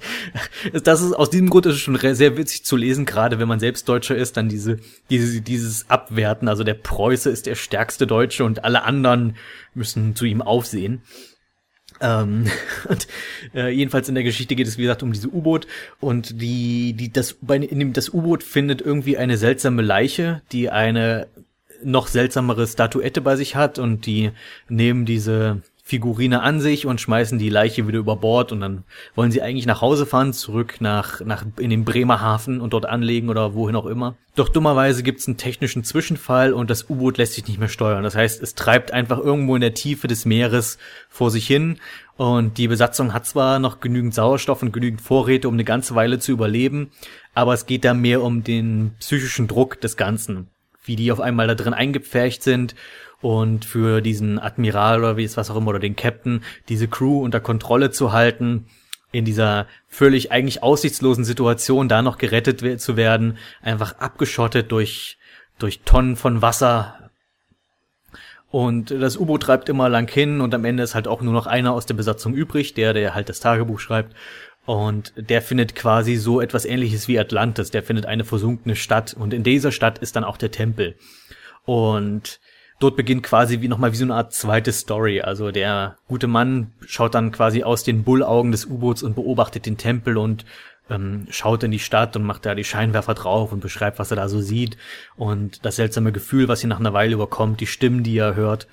[0.85, 3.61] das ist aus diesem Grund ist es schon sehr witzig zu lesen, gerade wenn man
[3.61, 4.79] selbst Deutscher ist, dann diese,
[5.11, 9.37] diese, dieses Abwerten, also der Preuße ist der stärkste Deutsche und alle anderen
[9.75, 11.03] müssen zu ihm aufsehen.
[12.01, 12.51] Ähm,
[12.89, 13.07] und,
[13.55, 15.67] äh, jedenfalls in der Geschichte geht es wie gesagt um diese U-Boot
[16.01, 20.71] und die die das bei in dem das U-Boot findet irgendwie eine seltsame Leiche, die
[20.71, 21.29] eine
[21.85, 24.31] noch seltsamere Statuette bei sich hat und die
[24.68, 28.85] nehmen diese Figurine an sich und schmeißen die Leiche wieder über Bord und dann
[29.16, 33.29] wollen sie eigentlich nach Hause fahren, zurück nach, nach in den Bremerhaven und dort anlegen
[33.29, 34.14] oder wohin auch immer.
[34.37, 38.05] Doch dummerweise gibt's einen technischen Zwischenfall und das U-Boot lässt sich nicht mehr steuern.
[38.05, 40.79] Das heißt, es treibt einfach irgendwo in der Tiefe des Meeres
[41.11, 41.79] vor sich hin
[42.16, 46.21] und die Besatzung hat zwar noch genügend Sauerstoff und genügend Vorräte, um eine ganze Weile
[46.21, 46.92] zu überleben,
[47.35, 50.49] aber es geht da mehr um den psychischen Druck des Ganzen,
[50.85, 52.75] wie die auf einmal da drin eingepfercht sind
[53.21, 57.23] und für diesen Admiral oder wie es was auch immer oder den Captain diese Crew
[57.23, 58.66] unter Kontrolle zu halten
[59.12, 65.18] in dieser völlig eigentlich aussichtslosen Situation da noch gerettet zu werden, einfach abgeschottet durch
[65.59, 67.11] durch Tonnen von Wasser.
[68.51, 71.47] Und das U-Boot treibt immer lang hin und am Ende ist halt auch nur noch
[71.47, 74.14] einer aus der Besatzung übrig, der der halt das Tagebuch schreibt
[74.64, 79.35] und der findet quasi so etwas ähnliches wie Atlantis, der findet eine versunkene Stadt und
[79.35, 80.94] in dieser Stadt ist dann auch der Tempel.
[81.64, 82.40] Und
[82.79, 85.20] dort beginnt quasi wie nochmal wie so eine Art zweite Story.
[85.20, 89.79] Also der gute Mann schaut dann quasi aus den Bullaugen des U-Boots und beobachtet den
[89.79, 90.44] Tempel und
[90.90, 94.16] ähm, schaut in die Stadt und macht da die Scheinwerfer drauf und beschreibt, was er
[94.16, 94.77] da so sieht
[95.16, 98.68] und das seltsame Gefühl, was ihn nach einer Weile überkommt, die Stimmen, die er hört.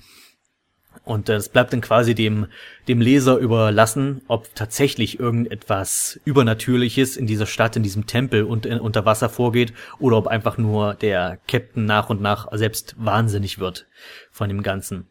[1.10, 2.46] Und es bleibt dann quasi dem,
[2.88, 8.80] dem Leser überlassen, ob tatsächlich irgendetwas Übernatürliches in dieser Stadt, in diesem Tempel und in,
[8.80, 13.88] unter Wasser vorgeht oder ob einfach nur der Captain nach und nach selbst wahnsinnig wird
[14.32, 15.08] von dem Ganzen.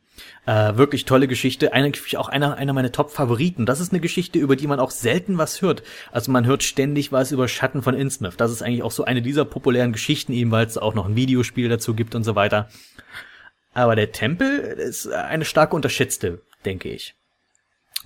[0.47, 3.67] Äh, wirklich tolle Geschichte, eine, auch einer, einer meiner Top-Favoriten.
[3.67, 5.83] Das ist eine Geschichte, über die man auch selten was hört.
[6.13, 8.35] Also man hört ständig was über Schatten von Innsmouth.
[8.37, 11.17] Das ist eigentlich auch so eine dieser populären Geschichten, eben weil es auch noch ein
[11.17, 12.69] Videospiel dazu gibt und so weiter.
[13.79, 17.15] Aber der Tempel ist eine stark unterschätzte, denke ich.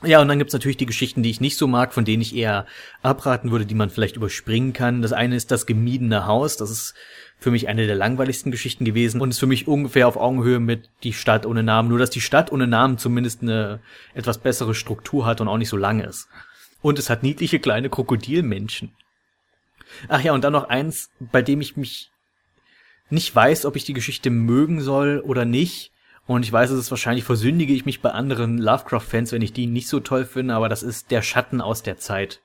[0.02, 2.36] Ja, und dann gibt's natürlich die Geschichten, die ich nicht so mag, von denen ich
[2.36, 2.66] eher
[3.00, 5.00] abraten würde, die man vielleicht überspringen kann.
[5.00, 6.58] Das eine ist das gemiedene Haus.
[6.58, 6.92] Das ist
[7.38, 10.90] für mich eine der langweiligsten Geschichten gewesen und ist für mich ungefähr auf Augenhöhe mit
[11.04, 11.88] die Stadt ohne Namen.
[11.88, 13.80] Nur, dass die Stadt ohne Namen zumindest eine
[14.12, 16.28] etwas bessere Struktur hat und auch nicht so lang ist.
[16.82, 18.92] Und es hat niedliche kleine Krokodilmenschen.
[20.08, 22.11] Ach ja, und dann noch eins, bei dem ich mich
[23.12, 25.92] nicht weiß, ob ich die Geschichte mögen soll oder nicht.
[26.26, 29.66] Und ich weiß, es ist wahrscheinlich versündige ich mich bei anderen Lovecraft-Fans, wenn ich die
[29.66, 32.40] nicht so toll finde, aber das ist der Schatten aus der Zeit.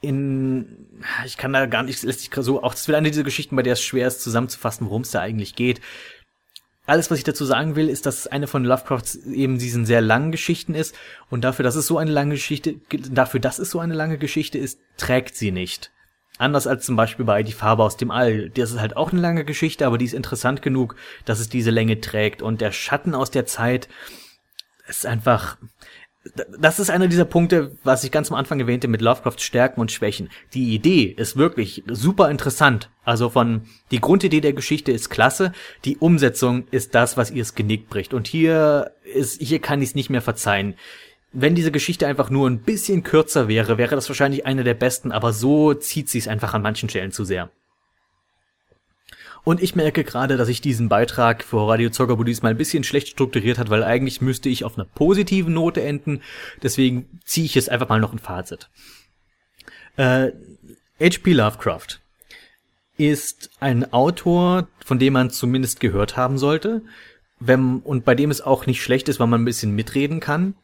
[0.00, 0.86] In,
[1.24, 3.62] ich kann da gar nicht, lässt sich so, auch das wird eine dieser Geschichten, bei
[3.62, 5.80] der es schwer ist zusammenzufassen, worum es da eigentlich geht.
[6.86, 10.32] Alles, was ich dazu sagen will, ist, dass eine von Lovecrafts eben diesen sehr langen
[10.32, 10.94] Geschichten ist
[11.30, 12.76] und dafür, dass es so eine lange Geschichte,
[13.10, 15.90] dafür, dass es so eine lange Geschichte ist, trägt sie nicht.
[16.38, 18.50] Anders als zum Beispiel bei Die Farbe aus dem All.
[18.50, 21.70] Das ist halt auch eine lange Geschichte, aber die ist interessant genug, dass es diese
[21.70, 22.42] Länge trägt.
[22.42, 23.88] Und der Schatten aus der Zeit
[24.86, 25.56] ist einfach,
[26.58, 29.92] das ist einer dieser Punkte, was ich ganz am Anfang erwähnte mit Lovecrafts Stärken und
[29.92, 30.28] Schwächen.
[30.52, 32.90] Die Idee ist wirklich super interessant.
[33.04, 35.52] Also von, die Grundidee der Geschichte ist klasse.
[35.84, 38.12] Die Umsetzung ist das, was ihr es Genick bricht.
[38.12, 40.74] Und hier ist, hier kann ich es nicht mehr verzeihen
[41.38, 45.12] wenn diese Geschichte einfach nur ein bisschen kürzer wäre, wäre das wahrscheinlich eine der besten,
[45.12, 47.50] aber so zieht sie es einfach an manchen Stellen zu sehr.
[49.44, 53.08] Und ich merke gerade, dass ich diesen Beitrag für Radio Zockerbu diesmal ein bisschen schlecht
[53.08, 56.22] strukturiert hat, weil eigentlich müsste ich auf einer positiven Note enden.
[56.62, 58.70] Deswegen ziehe ich jetzt einfach mal noch ein Fazit.
[59.96, 60.32] Äh,
[60.98, 61.34] H.P.
[61.34, 62.00] Lovecraft
[62.96, 66.82] ist ein Autor, von dem man zumindest gehört haben sollte,
[67.38, 70.54] wenn, und bei dem es auch nicht schlecht ist, weil man ein bisschen mitreden kann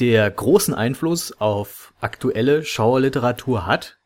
[0.00, 3.98] der großen Einfluss auf aktuelle Schauerliteratur hat,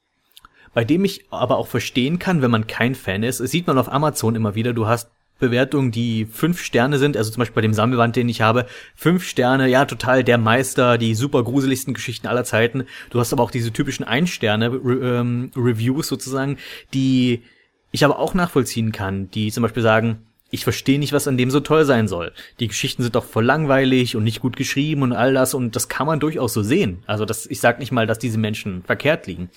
[0.75, 3.41] bei dem ich aber auch verstehen kann, wenn man kein Fan ist.
[3.41, 7.31] Es sieht man auf Amazon immer wieder, du hast Bewertungen, die fünf Sterne sind, also
[7.31, 11.15] zum Beispiel bei dem Sammelband, den ich habe, fünf Sterne, ja, total der Meister, die
[11.15, 12.85] super gruseligsten Geschichten aller Zeiten.
[13.11, 16.59] Du hast aber auch diese typischen Ein-Sterne-Reviews ähm, sozusagen,
[16.93, 17.43] die
[17.91, 21.51] ich aber auch nachvollziehen kann, die zum Beispiel sagen, ich verstehe nicht, was an dem
[21.51, 22.33] so toll sein soll.
[22.61, 25.89] Die Geschichten sind doch voll langweilig und nicht gut geschrieben und all das und das
[25.89, 27.03] kann man durchaus so sehen.
[27.07, 29.51] Also das, ich sag nicht mal, dass diese Menschen verkehrt liegen.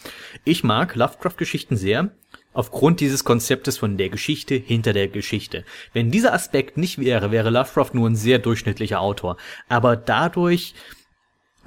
[0.44, 2.12] Ich mag Lovecraft-Geschichten sehr,
[2.54, 5.64] aufgrund dieses Konzeptes von der Geschichte hinter der Geschichte.
[5.94, 9.38] Wenn dieser Aspekt nicht wäre, wäre Lovecraft nur ein sehr durchschnittlicher Autor.
[9.70, 10.74] Aber dadurch,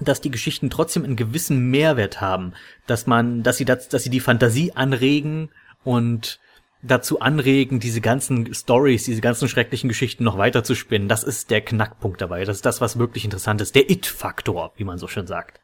[0.01, 2.55] dass die Geschichten trotzdem einen gewissen Mehrwert haben,
[2.89, 5.51] dass man, dass sie, das, dass sie die Fantasie anregen
[5.85, 6.41] und
[6.83, 11.09] dazu anregen, diese ganzen Stories, diese ganzen schrecklichen Geschichten noch weiter zu spinnen.
[11.09, 12.45] Das ist der Knackpunkt dabei.
[12.45, 13.75] Das ist das, was wirklich interessant ist.
[13.75, 15.61] Der It-Faktor, wie man so schön sagt.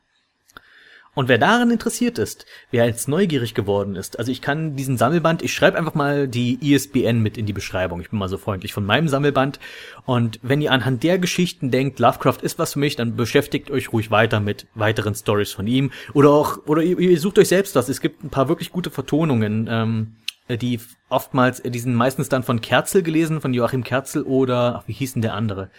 [1.16, 5.40] Und wer daran interessiert ist, wer jetzt neugierig geworden ist, also ich kann diesen Sammelband,
[5.40, 8.02] ich schreibe einfach mal die ISBN mit in die Beschreibung.
[8.02, 9.58] Ich bin mal so freundlich von meinem Sammelband.
[10.04, 13.94] Und wenn ihr anhand der Geschichten denkt, Lovecraft ist was für mich, dann beschäftigt euch
[13.94, 15.90] ruhig weiter mit weiteren Stories von ihm.
[16.12, 17.88] Oder auch, oder ihr, ihr sucht euch selbst was.
[17.88, 19.68] Es gibt ein paar wirklich gute Vertonungen.
[19.70, 24.22] Ähm, äh, die oftmals, äh, die sind meistens dann von Kerzel gelesen, von Joachim Kerzel
[24.22, 25.70] oder, ach, wie hieß denn der andere?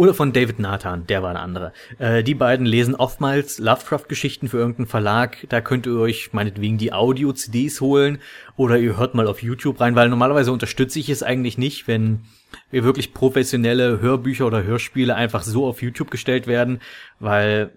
[0.00, 1.72] Oder von David Nathan, der war eine andere.
[1.98, 5.44] Äh, die beiden lesen oftmals Lovecraft-Geschichten für irgendeinen Verlag.
[5.48, 8.18] Da könnt ihr euch meinetwegen die Audio-CDs holen
[8.56, 12.20] oder ihr hört mal auf YouTube rein, weil normalerweise unterstütze ich es eigentlich nicht, wenn
[12.70, 16.80] wir wirklich professionelle Hörbücher oder Hörspiele einfach so auf YouTube gestellt werden,
[17.18, 17.72] weil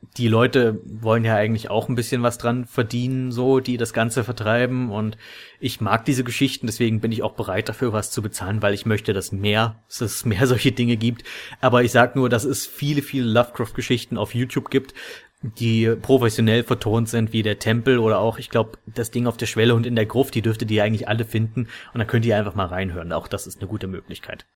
[0.00, 4.22] die Leute wollen ja eigentlich auch ein bisschen was dran verdienen, so, die das Ganze
[4.22, 4.90] vertreiben.
[4.90, 5.16] Und
[5.58, 8.86] ich mag diese Geschichten, deswegen bin ich auch bereit dafür, was zu bezahlen, weil ich
[8.86, 11.24] möchte, dass mehr, dass es mehr solche Dinge gibt.
[11.60, 14.94] Aber ich sag nur, dass es viele, viele Lovecraft-Geschichten auf YouTube gibt,
[15.42, 19.46] die professionell vertont sind, wie der Tempel oder auch, ich glaube, das Ding auf der
[19.46, 21.68] Schwelle und in der Gruft, die dürfte ihr eigentlich alle finden.
[21.92, 23.12] Und dann könnt ihr einfach mal reinhören.
[23.12, 24.46] Auch das ist eine gute Möglichkeit.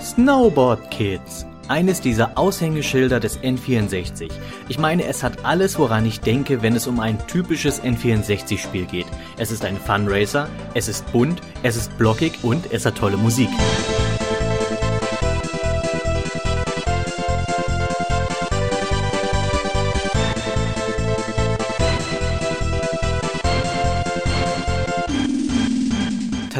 [0.00, 4.30] Snowboard Kids eines dieser Aushängeschilder des N64.
[4.68, 9.06] Ich meine, es hat alles, woran ich denke, wenn es um ein typisches N64-Spiel geht.
[9.36, 13.48] Es ist ein Funracer, es ist bunt, es ist blockig und es hat tolle Musik.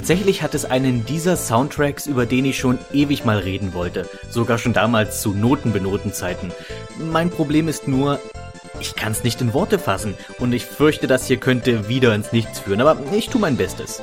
[0.09, 4.56] Tatsächlich hat es einen dieser Soundtracks, über den ich schon ewig mal reden wollte, sogar
[4.56, 6.50] schon damals zu Notenbenotenzeiten.
[7.12, 8.18] Mein Problem ist nur,
[8.80, 12.32] ich kann es nicht in Worte fassen und ich fürchte, das hier könnte wieder ins
[12.32, 14.00] Nichts führen, aber ich tue mein Bestes.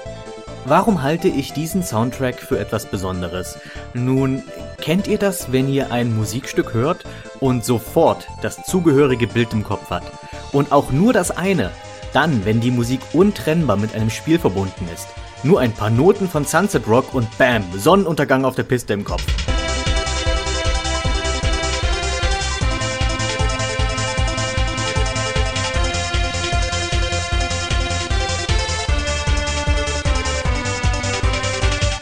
[0.66, 3.58] Warum halte ich diesen Soundtrack für etwas Besonderes?
[3.96, 4.44] Nun,
[4.80, 7.04] kennt ihr das, wenn ihr ein Musikstück hört
[7.40, 10.04] und sofort das zugehörige Bild im Kopf hat?
[10.52, 11.72] Und auch nur das eine,
[12.14, 15.08] dann, wenn die Musik untrennbar mit einem Spiel verbunden ist.
[15.44, 19.24] Nur ein paar Noten von Sunset Rock und bam, Sonnenuntergang auf der Piste im Kopf.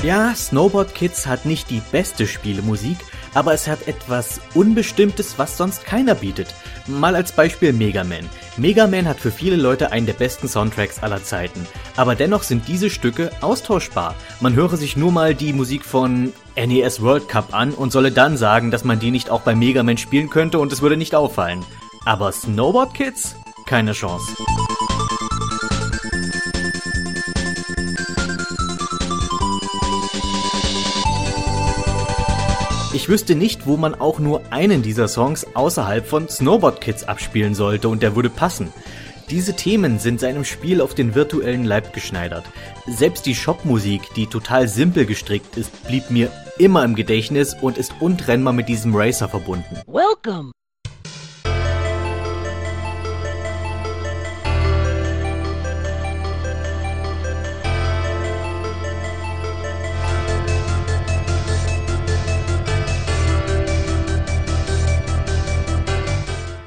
[0.04, 2.98] Ja, Snowboard Kids hat nicht die beste Spielemusik,
[3.34, 6.54] aber es hat etwas Unbestimmtes, was sonst keiner bietet.
[6.88, 8.30] Mal als Beispiel Mega Man.
[8.58, 11.66] Mega Man hat für viele Leute einen der besten Soundtracks aller Zeiten.
[11.96, 14.16] Aber dennoch sind diese Stücke austauschbar.
[14.42, 18.36] Man höre sich nur mal die Musik von NES World Cup an und solle dann
[18.36, 21.16] sagen, dass man die nicht auch bei Mega Man spielen könnte und es würde nicht
[21.16, 21.64] auffallen.
[22.04, 23.38] Aber Snowboard Kids?
[23.66, 24.26] Keine Chance.
[32.94, 37.56] Ich wüsste nicht, wo man auch nur einen dieser Songs außerhalb von Snowboard Kids abspielen
[37.56, 38.72] sollte und der würde passen.
[39.32, 42.46] Diese Themen sind seinem Spiel auf den virtuellen Leib geschneidert.
[42.86, 47.94] Selbst die Shop-Musik, die total simpel gestrickt ist, blieb mir immer im Gedächtnis und ist
[48.00, 49.76] untrennbar mit diesem Racer verbunden.
[49.88, 50.52] Welcome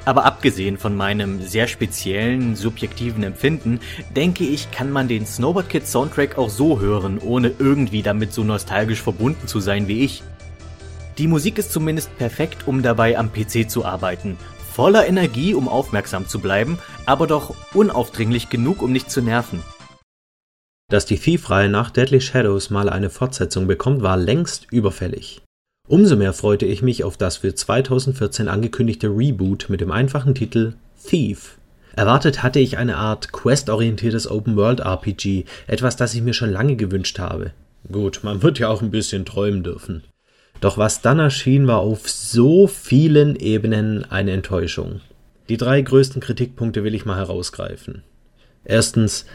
[0.07, 3.81] Aber abgesehen von meinem sehr speziellen, subjektiven Empfinden,
[4.15, 8.45] denke ich, kann man den Snowboard Kids Soundtrack auch so hören, ohne irgendwie damit so
[8.45, 10.23] nostalgisch verbunden zu sein wie ich.
[11.17, 14.37] Die Musik ist zumindest perfekt, um dabei am PC zu arbeiten.
[14.71, 19.61] Voller Energie, um aufmerksam zu bleiben, aber doch unaufdringlich genug, um nicht zu nerven.
[20.89, 25.41] Dass die Thief-Reihe nach Deadly Shadows mal eine Fortsetzung bekommt, war längst überfällig.
[25.87, 30.73] Umso mehr freute ich mich auf das für 2014 angekündigte Reboot mit dem einfachen Titel
[31.01, 31.57] Thief.
[31.95, 37.53] Erwartet hatte ich eine Art questorientiertes Open-World-RPG, etwas, das ich mir schon lange gewünscht habe.
[37.89, 40.03] Gut, man wird ja auch ein bisschen träumen dürfen.
[40.59, 44.99] Doch was dann erschien, war auf so vielen Ebenen eine Enttäuschung.
[45.47, 48.03] Die drei größten Kritikpunkte will ich mal herausgreifen.
[48.65, 49.25] Erstens,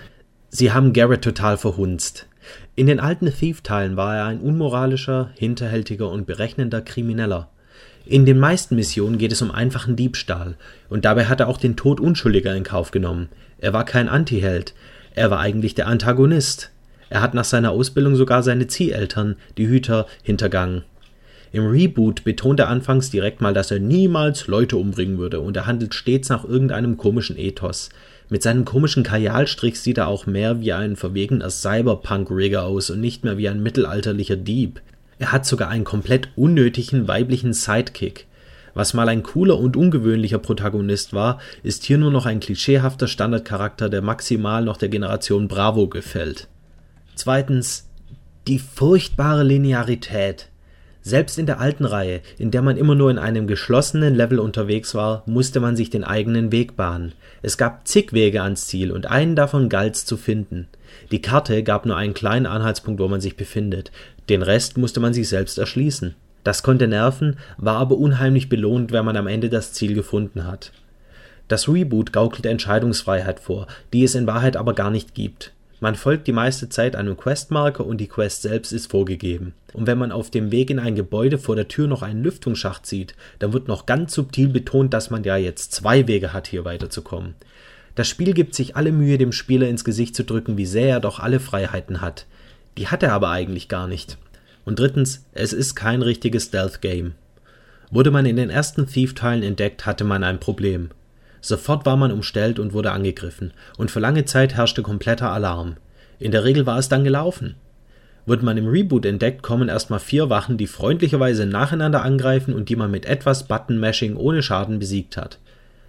[0.50, 2.26] sie haben Garrett total verhunzt.
[2.74, 7.48] In den alten Thief-Teilen war er ein unmoralischer, hinterhältiger und berechnender Krimineller.
[8.04, 10.56] In den meisten Missionen geht es um einfachen Diebstahl,
[10.88, 13.28] und dabei hat er auch den Tod Unschuldiger in Kauf genommen.
[13.58, 14.74] Er war kein Antiheld,
[15.14, 16.70] er war eigentlich der Antagonist.
[17.10, 20.82] Er hat nach seiner Ausbildung sogar seine Zieheltern, die Hüter, hintergangen.
[21.52, 25.66] Im Reboot betont er anfangs direkt mal, dass er niemals Leute umbringen würde, und er
[25.66, 27.90] handelt stets nach irgendeinem komischen Ethos.
[28.28, 33.24] Mit seinem komischen Kajalstrich sieht er auch mehr wie ein verwegener Cyberpunk-Rigger aus und nicht
[33.24, 34.80] mehr wie ein mittelalterlicher Dieb.
[35.18, 38.26] Er hat sogar einen komplett unnötigen weiblichen Sidekick.
[38.74, 43.90] Was mal ein cooler und ungewöhnlicher Protagonist war, ist hier nur noch ein klischeehafter Standardcharakter,
[43.90, 46.48] der maximal noch der Generation Bravo gefällt.
[47.14, 47.88] Zweitens,
[48.48, 50.48] die furchtbare Linearität.
[51.02, 54.94] Selbst in der alten Reihe, in der man immer nur in einem geschlossenen Level unterwegs
[54.94, 57.12] war, musste man sich den eigenen Weg bahnen.
[57.42, 60.68] Es gab zig Wege ans Ziel und einen davon galt's zu finden.
[61.10, 63.90] Die Karte gab nur einen kleinen Anhaltspunkt, wo man sich befindet.
[64.28, 66.14] Den Rest musste man sich selbst erschließen.
[66.44, 70.72] Das konnte nerven, war aber unheimlich belohnt, wenn man am Ende das Ziel gefunden hat.
[71.48, 75.52] Das Reboot gaukelt Entscheidungsfreiheit vor, die es in Wahrheit aber gar nicht gibt.
[75.82, 79.52] Man folgt die meiste Zeit einem Questmarker und die Quest selbst ist vorgegeben.
[79.72, 82.86] Und wenn man auf dem Weg in ein Gebäude vor der Tür noch einen Lüftungsschacht
[82.86, 86.64] sieht, dann wird noch ganz subtil betont, dass man ja jetzt zwei Wege hat, hier
[86.64, 87.34] weiterzukommen.
[87.96, 91.00] Das Spiel gibt sich alle Mühe, dem Spieler ins Gesicht zu drücken, wie sehr er
[91.00, 92.26] doch alle Freiheiten hat.
[92.78, 94.18] Die hat er aber eigentlich gar nicht.
[94.64, 97.14] Und drittens, es ist kein richtiges Stealth-Game.
[97.90, 100.90] Wurde man in den ersten Thief-Teilen entdeckt, hatte man ein Problem.
[101.42, 105.76] Sofort war man umstellt und wurde angegriffen, und für lange Zeit herrschte kompletter Alarm.
[106.20, 107.56] In der Regel war es dann gelaufen.
[108.26, 112.76] Wird man im Reboot entdeckt, kommen erstmal vier Wachen, die freundlicherweise nacheinander angreifen und die
[112.76, 115.40] man mit etwas Button-Mashing ohne Schaden besiegt hat.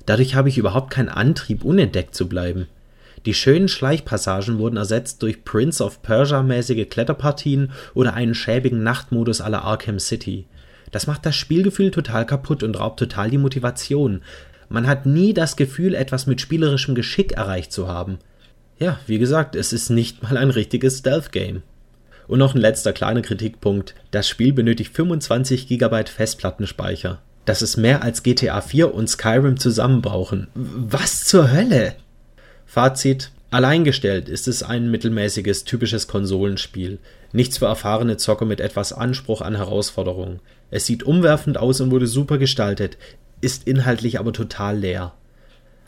[0.07, 2.67] Dadurch habe ich überhaupt keinen Antrieb, unentdeckt zu bleiben.
[3.27, 9.63] Die schönen Schleichpassagen wurden ersetzt durch Prince of Persia-mäßige Kletterpartien oder einen schäbigen Nachtmodus aller
[9.63, 10.47] Arkham City.
[10.91, 14.21] Das macht das Spielgefühl total kaputt und raubt total die Motivation.
[14.73, 18.17] Man hat nie das Gefühl, etwas mit spielerischem Geschick erreicht zu haben.
[18.79, 21.61] Ja, wie gesagt, es ist nicht mal ein richtiges Stealth-Game.
[22.27, 23.93] Und noch ein letzter kleiner Kritikpunkt.
[24.09, 27.21] Das Spiel benötigt 25 GB Festplattenspeicher.
[27.45, 30.47] Das ist mehr als GTA 4 und Skyrim zusammen brauchen.
[30.55, 31.93] Was zur Hölle?
[32.65, 36.97] Fazit: Alleingestellt ist es ein mittelmäßiges, typisches Konsolenspiel.
[37.31, 40.39] Nichts für erfahrene Zocker mit etwas Anspruch an Herausforderung.
[40.71, 42.97] Es sieht umwerfend aus und wurde super gestaltet,
[43.43, 45.13] ist inhaltlich aber total leer.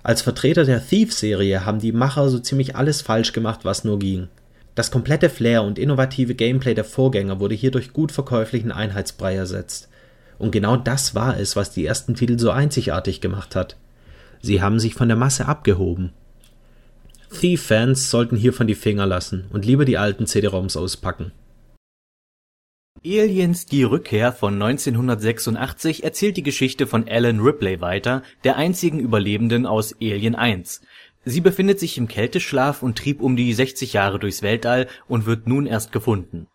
[0.03, 4.27] Als Vertreter der Thief-Serie haben die Macher so ziemlich alles falsch gemacht, was nur ging.
[4.75, 9.87] Das komplette Flair und innovative Gameplay der Vorgänger wurde hier durch gut verkäuflichen Einheitsbrei ersetzt.
[10.37, 13.77] Und genau das war es, was die ersten Titel so einzigartig gemacht hat.
[14.41, 16.11] Sie haben sich von der Masse abgehoben.
[17.39, 21.31] Thief-Fans sollten hiervon die Finger lassen und lieber die alten CD-ROMs auspacken.
[23.05, 29.67] Aliens Die Rückkehr von 1986 erzählt die Geschichte von Alan Ripley weiter, der einzigen Überlebenden
[29.67, 30.81] aus Alien 1.
[31.23, 35.45] Sie befindet sich im Kälteschlaf und trieb um die 60 Jahre durchs Weltall und wird
[35.45, 36.47] nun erst gefunden.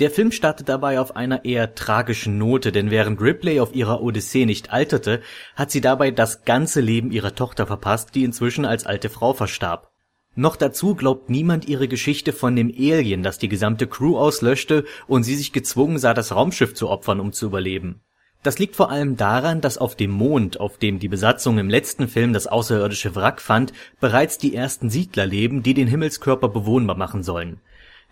[0.00, 4.46] Der Film startet dabei auf einer eher tragischen Note, denn während Ripley auf ihrer Odyssee
[4.46, 5.20] nicht alterte,
[5.54, 9.89] hat sie dabei das ganze Leben ihrer Tochter verpasst, die inzwischen als alte Frau verstarb.
[10.34, 15.24] Noch dazu glaubt niemand ihre Geschichte von dem Alien, das die gesamte Crew auslöschte und
[15.24, 18.00] sie sich gezwungen sah, das Raumschiff zu opfern, um zu überleben.
[18.42, 22.08] Das liegt vor allem daran, dass auf dem Mond, auf dem die Besatzung im letzten
[22.08, 27.22] Film das außerirdische Wrack fand, bereits die ersten Siedler leben, die den Himmelskörper bewohnbar machen
[27.22, 27.60] sollen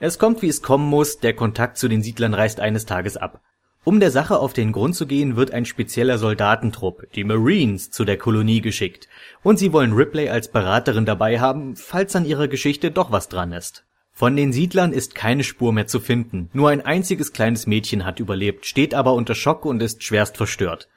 [0.00, 3.40] es kommt, wie es kommen muss, der Kontakt zu den Siedlern reißt eines Tages ab.
[3.82, 8.04] Um der Sache auf den Grund zu gehen, wird ein spezieller Soldatentrupp, die Marines, zu
[8.04, 9.08] der Kolonie geschickt,
[9.42, 13.52] und sie wollen Ripley als Beraterin dabei haben, falls an ihrer Geschichte doch was dran
[13.52, 13.84] ist.
[14.12, 18.18] Von den Siedlern ist keine Spur mehr zu finden, nur ein einziges kleines Mädchen hat
[18.18, 20.88] überlebt, steht aber unter Schock und ist schwerst verstört.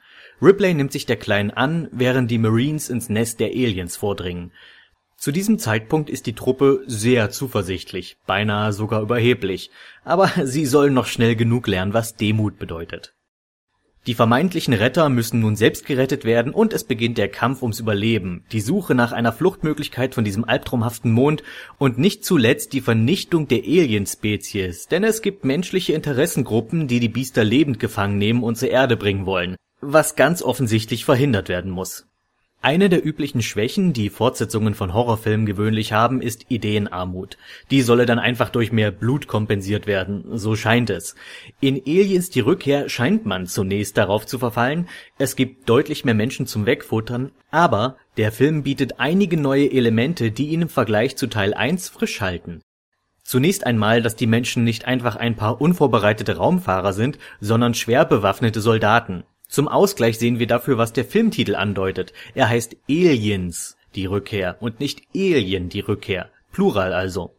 [0.42, 4.50] Ripley nimmt sich der Kleinen an, während die Marines ins Nest der Aliens vordringen.
[5.16, 9.70] Zu diesem Zeitpunkt ist die Truppe sehr zuversichtlich, beinahe sogar überheblich,
[10.02, 13.14] aber sie sollen noch schnell genug lernen, was Demut bedeutet.
[14.08, 18.44] Die vermeintlichen Retter müssen nun selbst gerettet werden und es beginnt der Kampf ums Überleben,
[18.50, 21.44] die Suche nach einer Fluchtmöglichkeit von diesem albtraumhaften Mond
[21.78, 27.44] und nicht zuletzt die Vernichtung der Alienspezies, denn es gibt menschliche Interessengruppen, die die Biester
[27.44, 32.08] lebend gefangen nehmen und zur Erde bringen wollen, was ganz offensichtlich verhindert werden muss
[32.62, 37.36] eine der üblichen Schwächen, die Fortsetzungen von Horrorfilmen gewöhnlich haben, ist Ideenarmut.
[37.72, 41.16] Die solle dann einfach durch mehr Blut kompensiert werden, so scheint es.
[41.60, 44.88] In Aliens die Rückkehr scheint man zunächst darauf zu verfallen,
[45.18, 50.48] es gibt deutlich mehr Menschen zum Wegfuttern, aber der Film bietet einige neue Elemente, die
[50.48, 52.62] ihn im Vergleich zu Teil 1 frisch halten.
[53.24, 58.60] Zunächst einmal, dass die Menschen nicht einfach ein paar unvorbereitete Raumfahrer sind, sondern schwer bewaffnete
[58.60, 62.14] Soldaten zum Ausgleich sehen wir dafür, was der Filmtitel andeutet.
[62.34, 66.30] Er heißt Aliens, die Rückkehr und nicht Alien, die Rückkehr.
[66.52, 67.36] Plural also.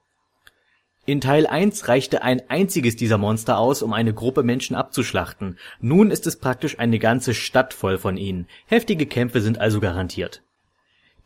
[1.08, 5.58] In Teil 1 reichte ein einziges dieser Monster aus, um eine Gruppe Menschen abzuschlachten.
[5.82, 8.46] Nun ist es praktisch eine ganze Stadt voll von ihnen.
[8.68, 10.44] Heftige Kämpfe sind also garantiert.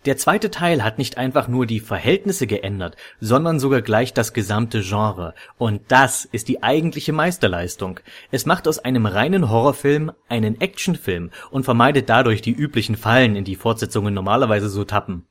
[0.05, 4.81] Der zweite Teil hat nicht einfach nur die Verhältnisse geändert, sondern sogar gleich das gesamte
[4.81, 5.33] Genre.
[5.57, 7.99] Und das ist die eigentliche Meisterleistung.
[8.31, 13.43] Es macht aus einem reinen Horrorfilm einen Actionfilm und vermeidet dadurch die üblichen Fallen, in
[13.43, 15.25] die Fortsetzungen normalerweise so tappen.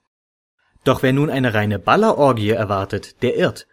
[0.84, 3.66] Doch wer nun eine reine Ballerorgie erwartet, der irrt.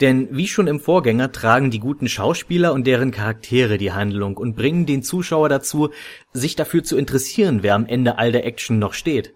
[0.00, 4.56] Denn wie schon im Vorgänger tragen die guten Schauspieler und deren Charaktere die Handlung und
[4.56, 5.90] bringen den Zuschauer dazu,
[6.32, 9.34] sich dafür zu interessieren, wer am Ende all der Action noch steht.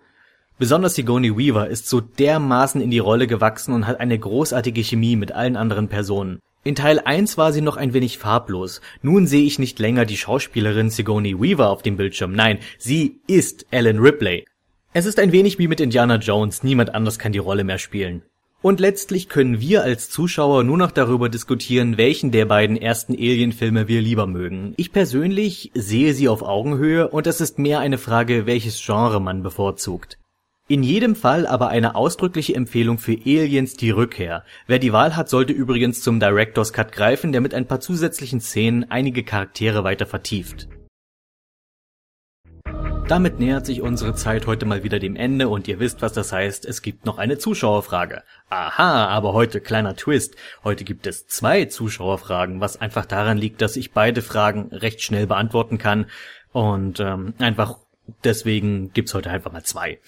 [0.56, 5.16] Besonders Sigourney Weaver ist so dermaßen in die Rolle gewachsen und hat eine großartige Chemie
[5.16, 6.38] mit allen anderen Personen.
[6.62, 8.80] In Teil 1 war sie noch ein wenig farblos.
[9.02, 12.32] Nun sehe ich nicht länger die Schauspielerin Sigourney Weaver auf dem Bildschirm.
[12.32, 14.44] Nein, sie ist Ellen Ripley.
[14.92, 16.62] Es ist ein wenig wie mit Indiana Jones.
[16.62, 18.22] Niemand anders kann die Rolle mehr spielen.
[18.62, 23.88] Und letztlich können wir als Zuschauer nur noch darüber diskutieren, welchen der beiden ersten Alien-Filme
[23.88, 24.72] wir lieber mögen.
[24.76, 29.42] Ich persönlich sehe sie auf Augenhöhe und es ist mehr eine Frage, welches Genre man
[29.42, 30.16] bevorzugt.
[30.66, 34.44] In jedem Fall aber eine ausdrückliche Empfehlung für Aliens die Rückkehr.
[34.66, 38.40] Wer die Wahl hat, sollte übrigens zum Director's Cut greifen, der mit ein paar zusätzlichen
[38.40, 40.66] Szenen einige Charaktere weiter vertieft.
[43.08, 46.32] Damit nähert sich unsere Zeit heute mal wieder dem Ende und ihr wisst, was das
[46.32, 46.64] heißt.
[46.64, 48.22] Es gibt noch eine Zuschauerfrage.
[48.48, 50.34] Aha, aber heute kleiner Twist.
[50.64, 55.26] Heute gibt es zwei Zuschauerfragen, was einfach daran liegt, dass ich beide Fragen recht schnell
[55.26, 56.06] beantworten kann.
[56.52, 57.76] Und ähm, einfach
[58.24, 59.98] deswegen gibt's heute einfach mal zwei.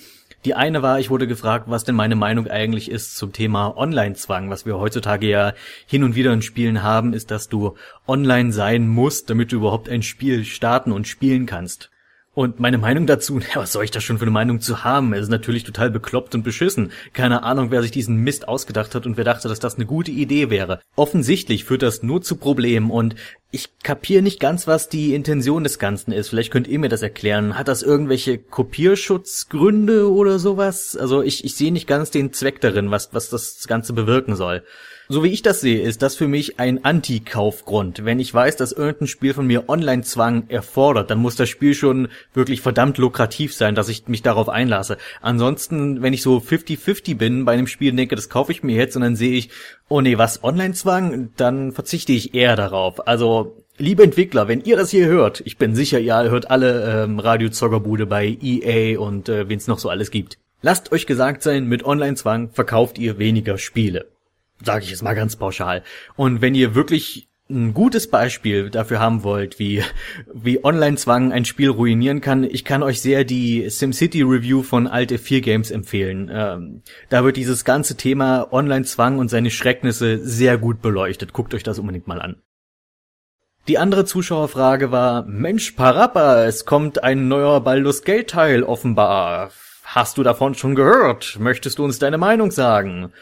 [0.46, 4.48] Die eine war, ich wurde gefragt, was denn meine Meinung eigentlich ist zum Thema Online-Zwang.
[4.48, 5.54] Was wir heutzutage ja
[5.86, 7.74] hin und wieder in Spielen haben, ist, dass du
[8.06, 11.90] online sein musst, damit du überhaupt ein Spiel starten und spielen kannst.
[12.36, 15.14] Und meine Meinung dazu, ja, was soll ich da schon für eine Meinung zu haben?
[15.14, 16.92] Es ist natürlich total bekloppt und beschissen.
[17.14, 20.10] Keine Ahnung, wer sich diesen Mist ausgedacht hat und wer dachte, dass das eine gute
[20.10, 20.80] Idee wäre.
[20.96, 23.14] Offensichtlich führt das nur zu Problemen und
[23.52, 26.28] ich kapiere nicht ganz, was die Intention des Ganzen ist.
[26.28, 27.56] Vielleicht könnt ihr mir das erklären.
[27.56, 30.94] Hat das irgendwelche Kopierschutzgründe oder sowas?
[30.94, 34.62] Also ich, ich sehe nicht ganz den Zweck darin, was, was das Ganze bewirken soll.
[35.08, 38.04] So wie ich das sehe, ist das für mich ein Anti-Kaufgrund.
[38.04, 42.08] Wenn ich weiß, dass irgendein Spiel von mir Online-Zwang erfordert, dann muss das Spiel schon
[42.34, 44.96] wirklich verdammt lukrativ sein, dass ich mich darauf einlasse.
[45.20, 48.74] Ansonsten, wenn ich so 50-50 bin bei einem Spiel und denke, das kaufe ich mir
[48.74, 49.50] jetzt und dann sehe ich,
[49.88, 53.06] oh nee, was Online-Zwang, dann verzichte ich eher darauf.
[53.06, 57.18] Also Liebe Entwickler, wenn ihr das hier hört, ich bin sicher, ihr hört alle ähm,
[57.18, 60.38] Radio Zockerbude bei EA und äh, wen es noch so alles gibt.
[60.62, 64.06] Lasst euch gesagt sein, mit Online-Zwang verkauft ihr weniger Spiele.
[64.64, 65.82] Sage ich jetzt mal ganz pauschal.
[66.16, 69.82] Und wenn ihr wirklich ein gutes Beispiel dafür haben wollt, wie,
[70.32, 75.18] wie Online-Zwang ein Spiel ruinieren kann, ich kann euch sehr die SimCity Review von Alte
[75.18, 76.28] 4 Games empfehlen.
[76.32, 81.32] Ähm, da wird dieses ganze Thema Online-Zwang und seine Schrecknisse sehr gut beleuchtet.
[81.32, 82.42] Guckt euch das unbedingt mal an.
[83.68, 89.50] Die andere Zuschauerfrage war, Mensch, Parappa, es kommt ein neuer Baldur's Gate Teil offenbar.
[89.84, 91.36] Hast du davon schon gehört?
[91.40, 93.12] Möchtest du uns deine Meinung sagen?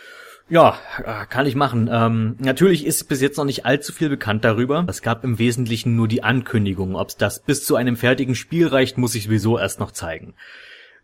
[0.48, 1.88] Ja, äh, kann ich machen.
[1.90, 4.84] Ähm, natürlich ist bis jetzt noch nicht allzu viel bekannt darüber.
[4.88, 6.96] Es gab im Wesentlichen nur die Ankündigung.
[6.96, 10.34] Ob das bis zu einem fertigen Spiel reicht, muss ich sowieso erst noch zeigen.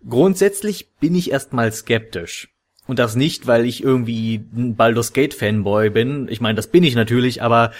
[0.08, 2.48] Grundsätzlich bin ich erstmal skeptisch.
[2.86, 6.28] Und das nicht, weil ich irgendwie ein Baldur's Gate Fanboy bin.
[6.28, 7.72] Ich meine, das bin ich natürlich, aber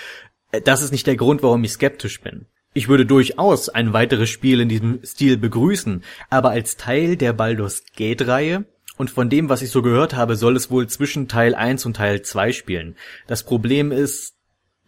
[0.53, 2.47] äh, das ist nicht der Grund, warum ich skeptisch bin.
[2.73, 7.83] Ich würde durchaus ein weiteres Spiel in diesem Stil begrüßen, aber als Teil der Baldur's
[7.97, 8.65] Gate Reihe
[9.01, 11.97] und von dem, was ich so gehört habe, soll es wohl zwischen Teil 1 und
[11.97, 12.97] Teil 2 spielen.
[13.27, 14.35] Das Problem ist,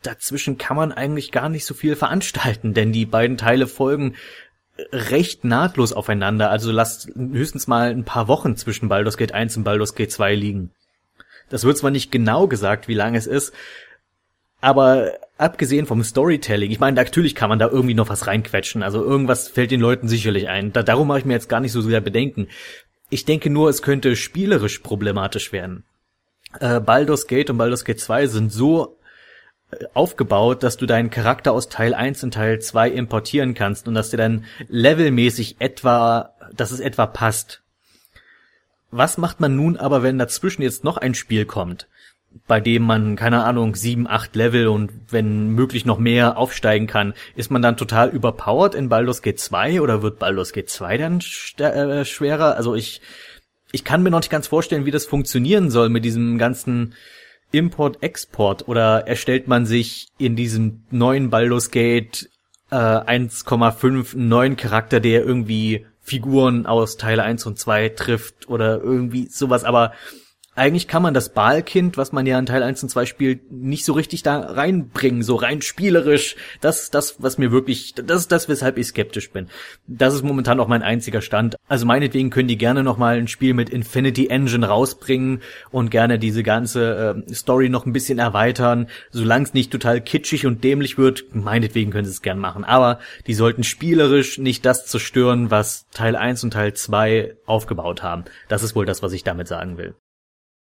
[0.03, 4.15] dazwischen kann man eigentlich gar nicht so viel veranstalten, denn die beiden Teile folgen
[4.93, 9.65] recht nahtlos aufeinander, also lasst höchstens mal ein paar Wochen zwischen Baldur's Gate 1 und
[9.65, 10.73] Baldur's Gate 2 liegen.
[11.49, 13.55] Das wird zwar nicht genau gesagt, wie lang es ist,
[14.61, 19.03] aber abgesehen vom Storytelling, ich meine, natürlich kann man da irgendwie noch was reinquetschen, also
[19.03, 20.71] irgendwas fällt den Leuten sicherlich ein.
[20.75, 22.49] Da, darum mache ich mir jetzt gar nicht so sehr Bedenken.
[23.13, 25.85] Ich denke nur, es könnte spielerisch problematisch werden.
[26.61, 28.97] Äh, Baldur's Gate und Baldur's Gate 2 sind so
[29.71, 33.93] äh, aufgebaut, dass du deinen Charakter aus Teil 1 und Teil 2 importieren kannst und
[33.93, 37.61] dass dir dann levelmäßig etwa, dass es etwa passt.
[38.91, 41.89] Was macht man nun aber, wenn dazwischen jetzt noch ein Spiel kommt?
[42.47, 47.15] Bei dem man, keine Ahnung, sieben, acht Level und wenn möglich noch mehr aufsteigen kann,
[47.37, 51.21] ist man dann total überpowered in Baldur's Gate 2 oder wird Baldur's Gate 2 dann
[51.59, 52.57] äh, schwerer?
[52.57, 53.01] Also ich,
[53.71, 56.95] ich kann mir noch nicht ganz vorstellen, wie das funktionieren soll mit diesem ganzen
[57.53, 62.29] Import-Export oder erstellt man sich in diesem neuen Baldur's Gate
[62.71, 69.29] äh, 1,5 neuen Charakter, der irgendwie Figuren aus Teile 1 und 2 trifft oder irgendwie
[69.29, 69.93] sowas, aber
[70.55, 73.87] eigentlich kann man das Balkind, was man ja in Teil 1 und 2 spielt, nicht
[73.87, 76.37] so richtig da reinbringen, so rein spielerisch.
[76.61, 79.49] Das das, was mir wirklich, das ist das, weshalb ich skeptisch bin.
[79.87, 81.57] Das ist momentan auch mein einziger Stand.
[81.69, 85.41] Also meinetwegen können die gerne nochmal ein Spiel mit Infinity Engine rausbringen
[85.71, 88.89] und gerne diese ganze äh, Story noch ein bisschen erweitern.
[89.11, 92.65] Solange es nicht total kitschig und dämlich wird, meinetwegen können sie es gern machen.
[92.65, 98.25] Aber die sollten spielerisch nicht das zerstören, was Teil 1 und Teil 2 aufgebaut haben.
[98.49, 99.95] Das ist wohl das, was ich damit sagen will.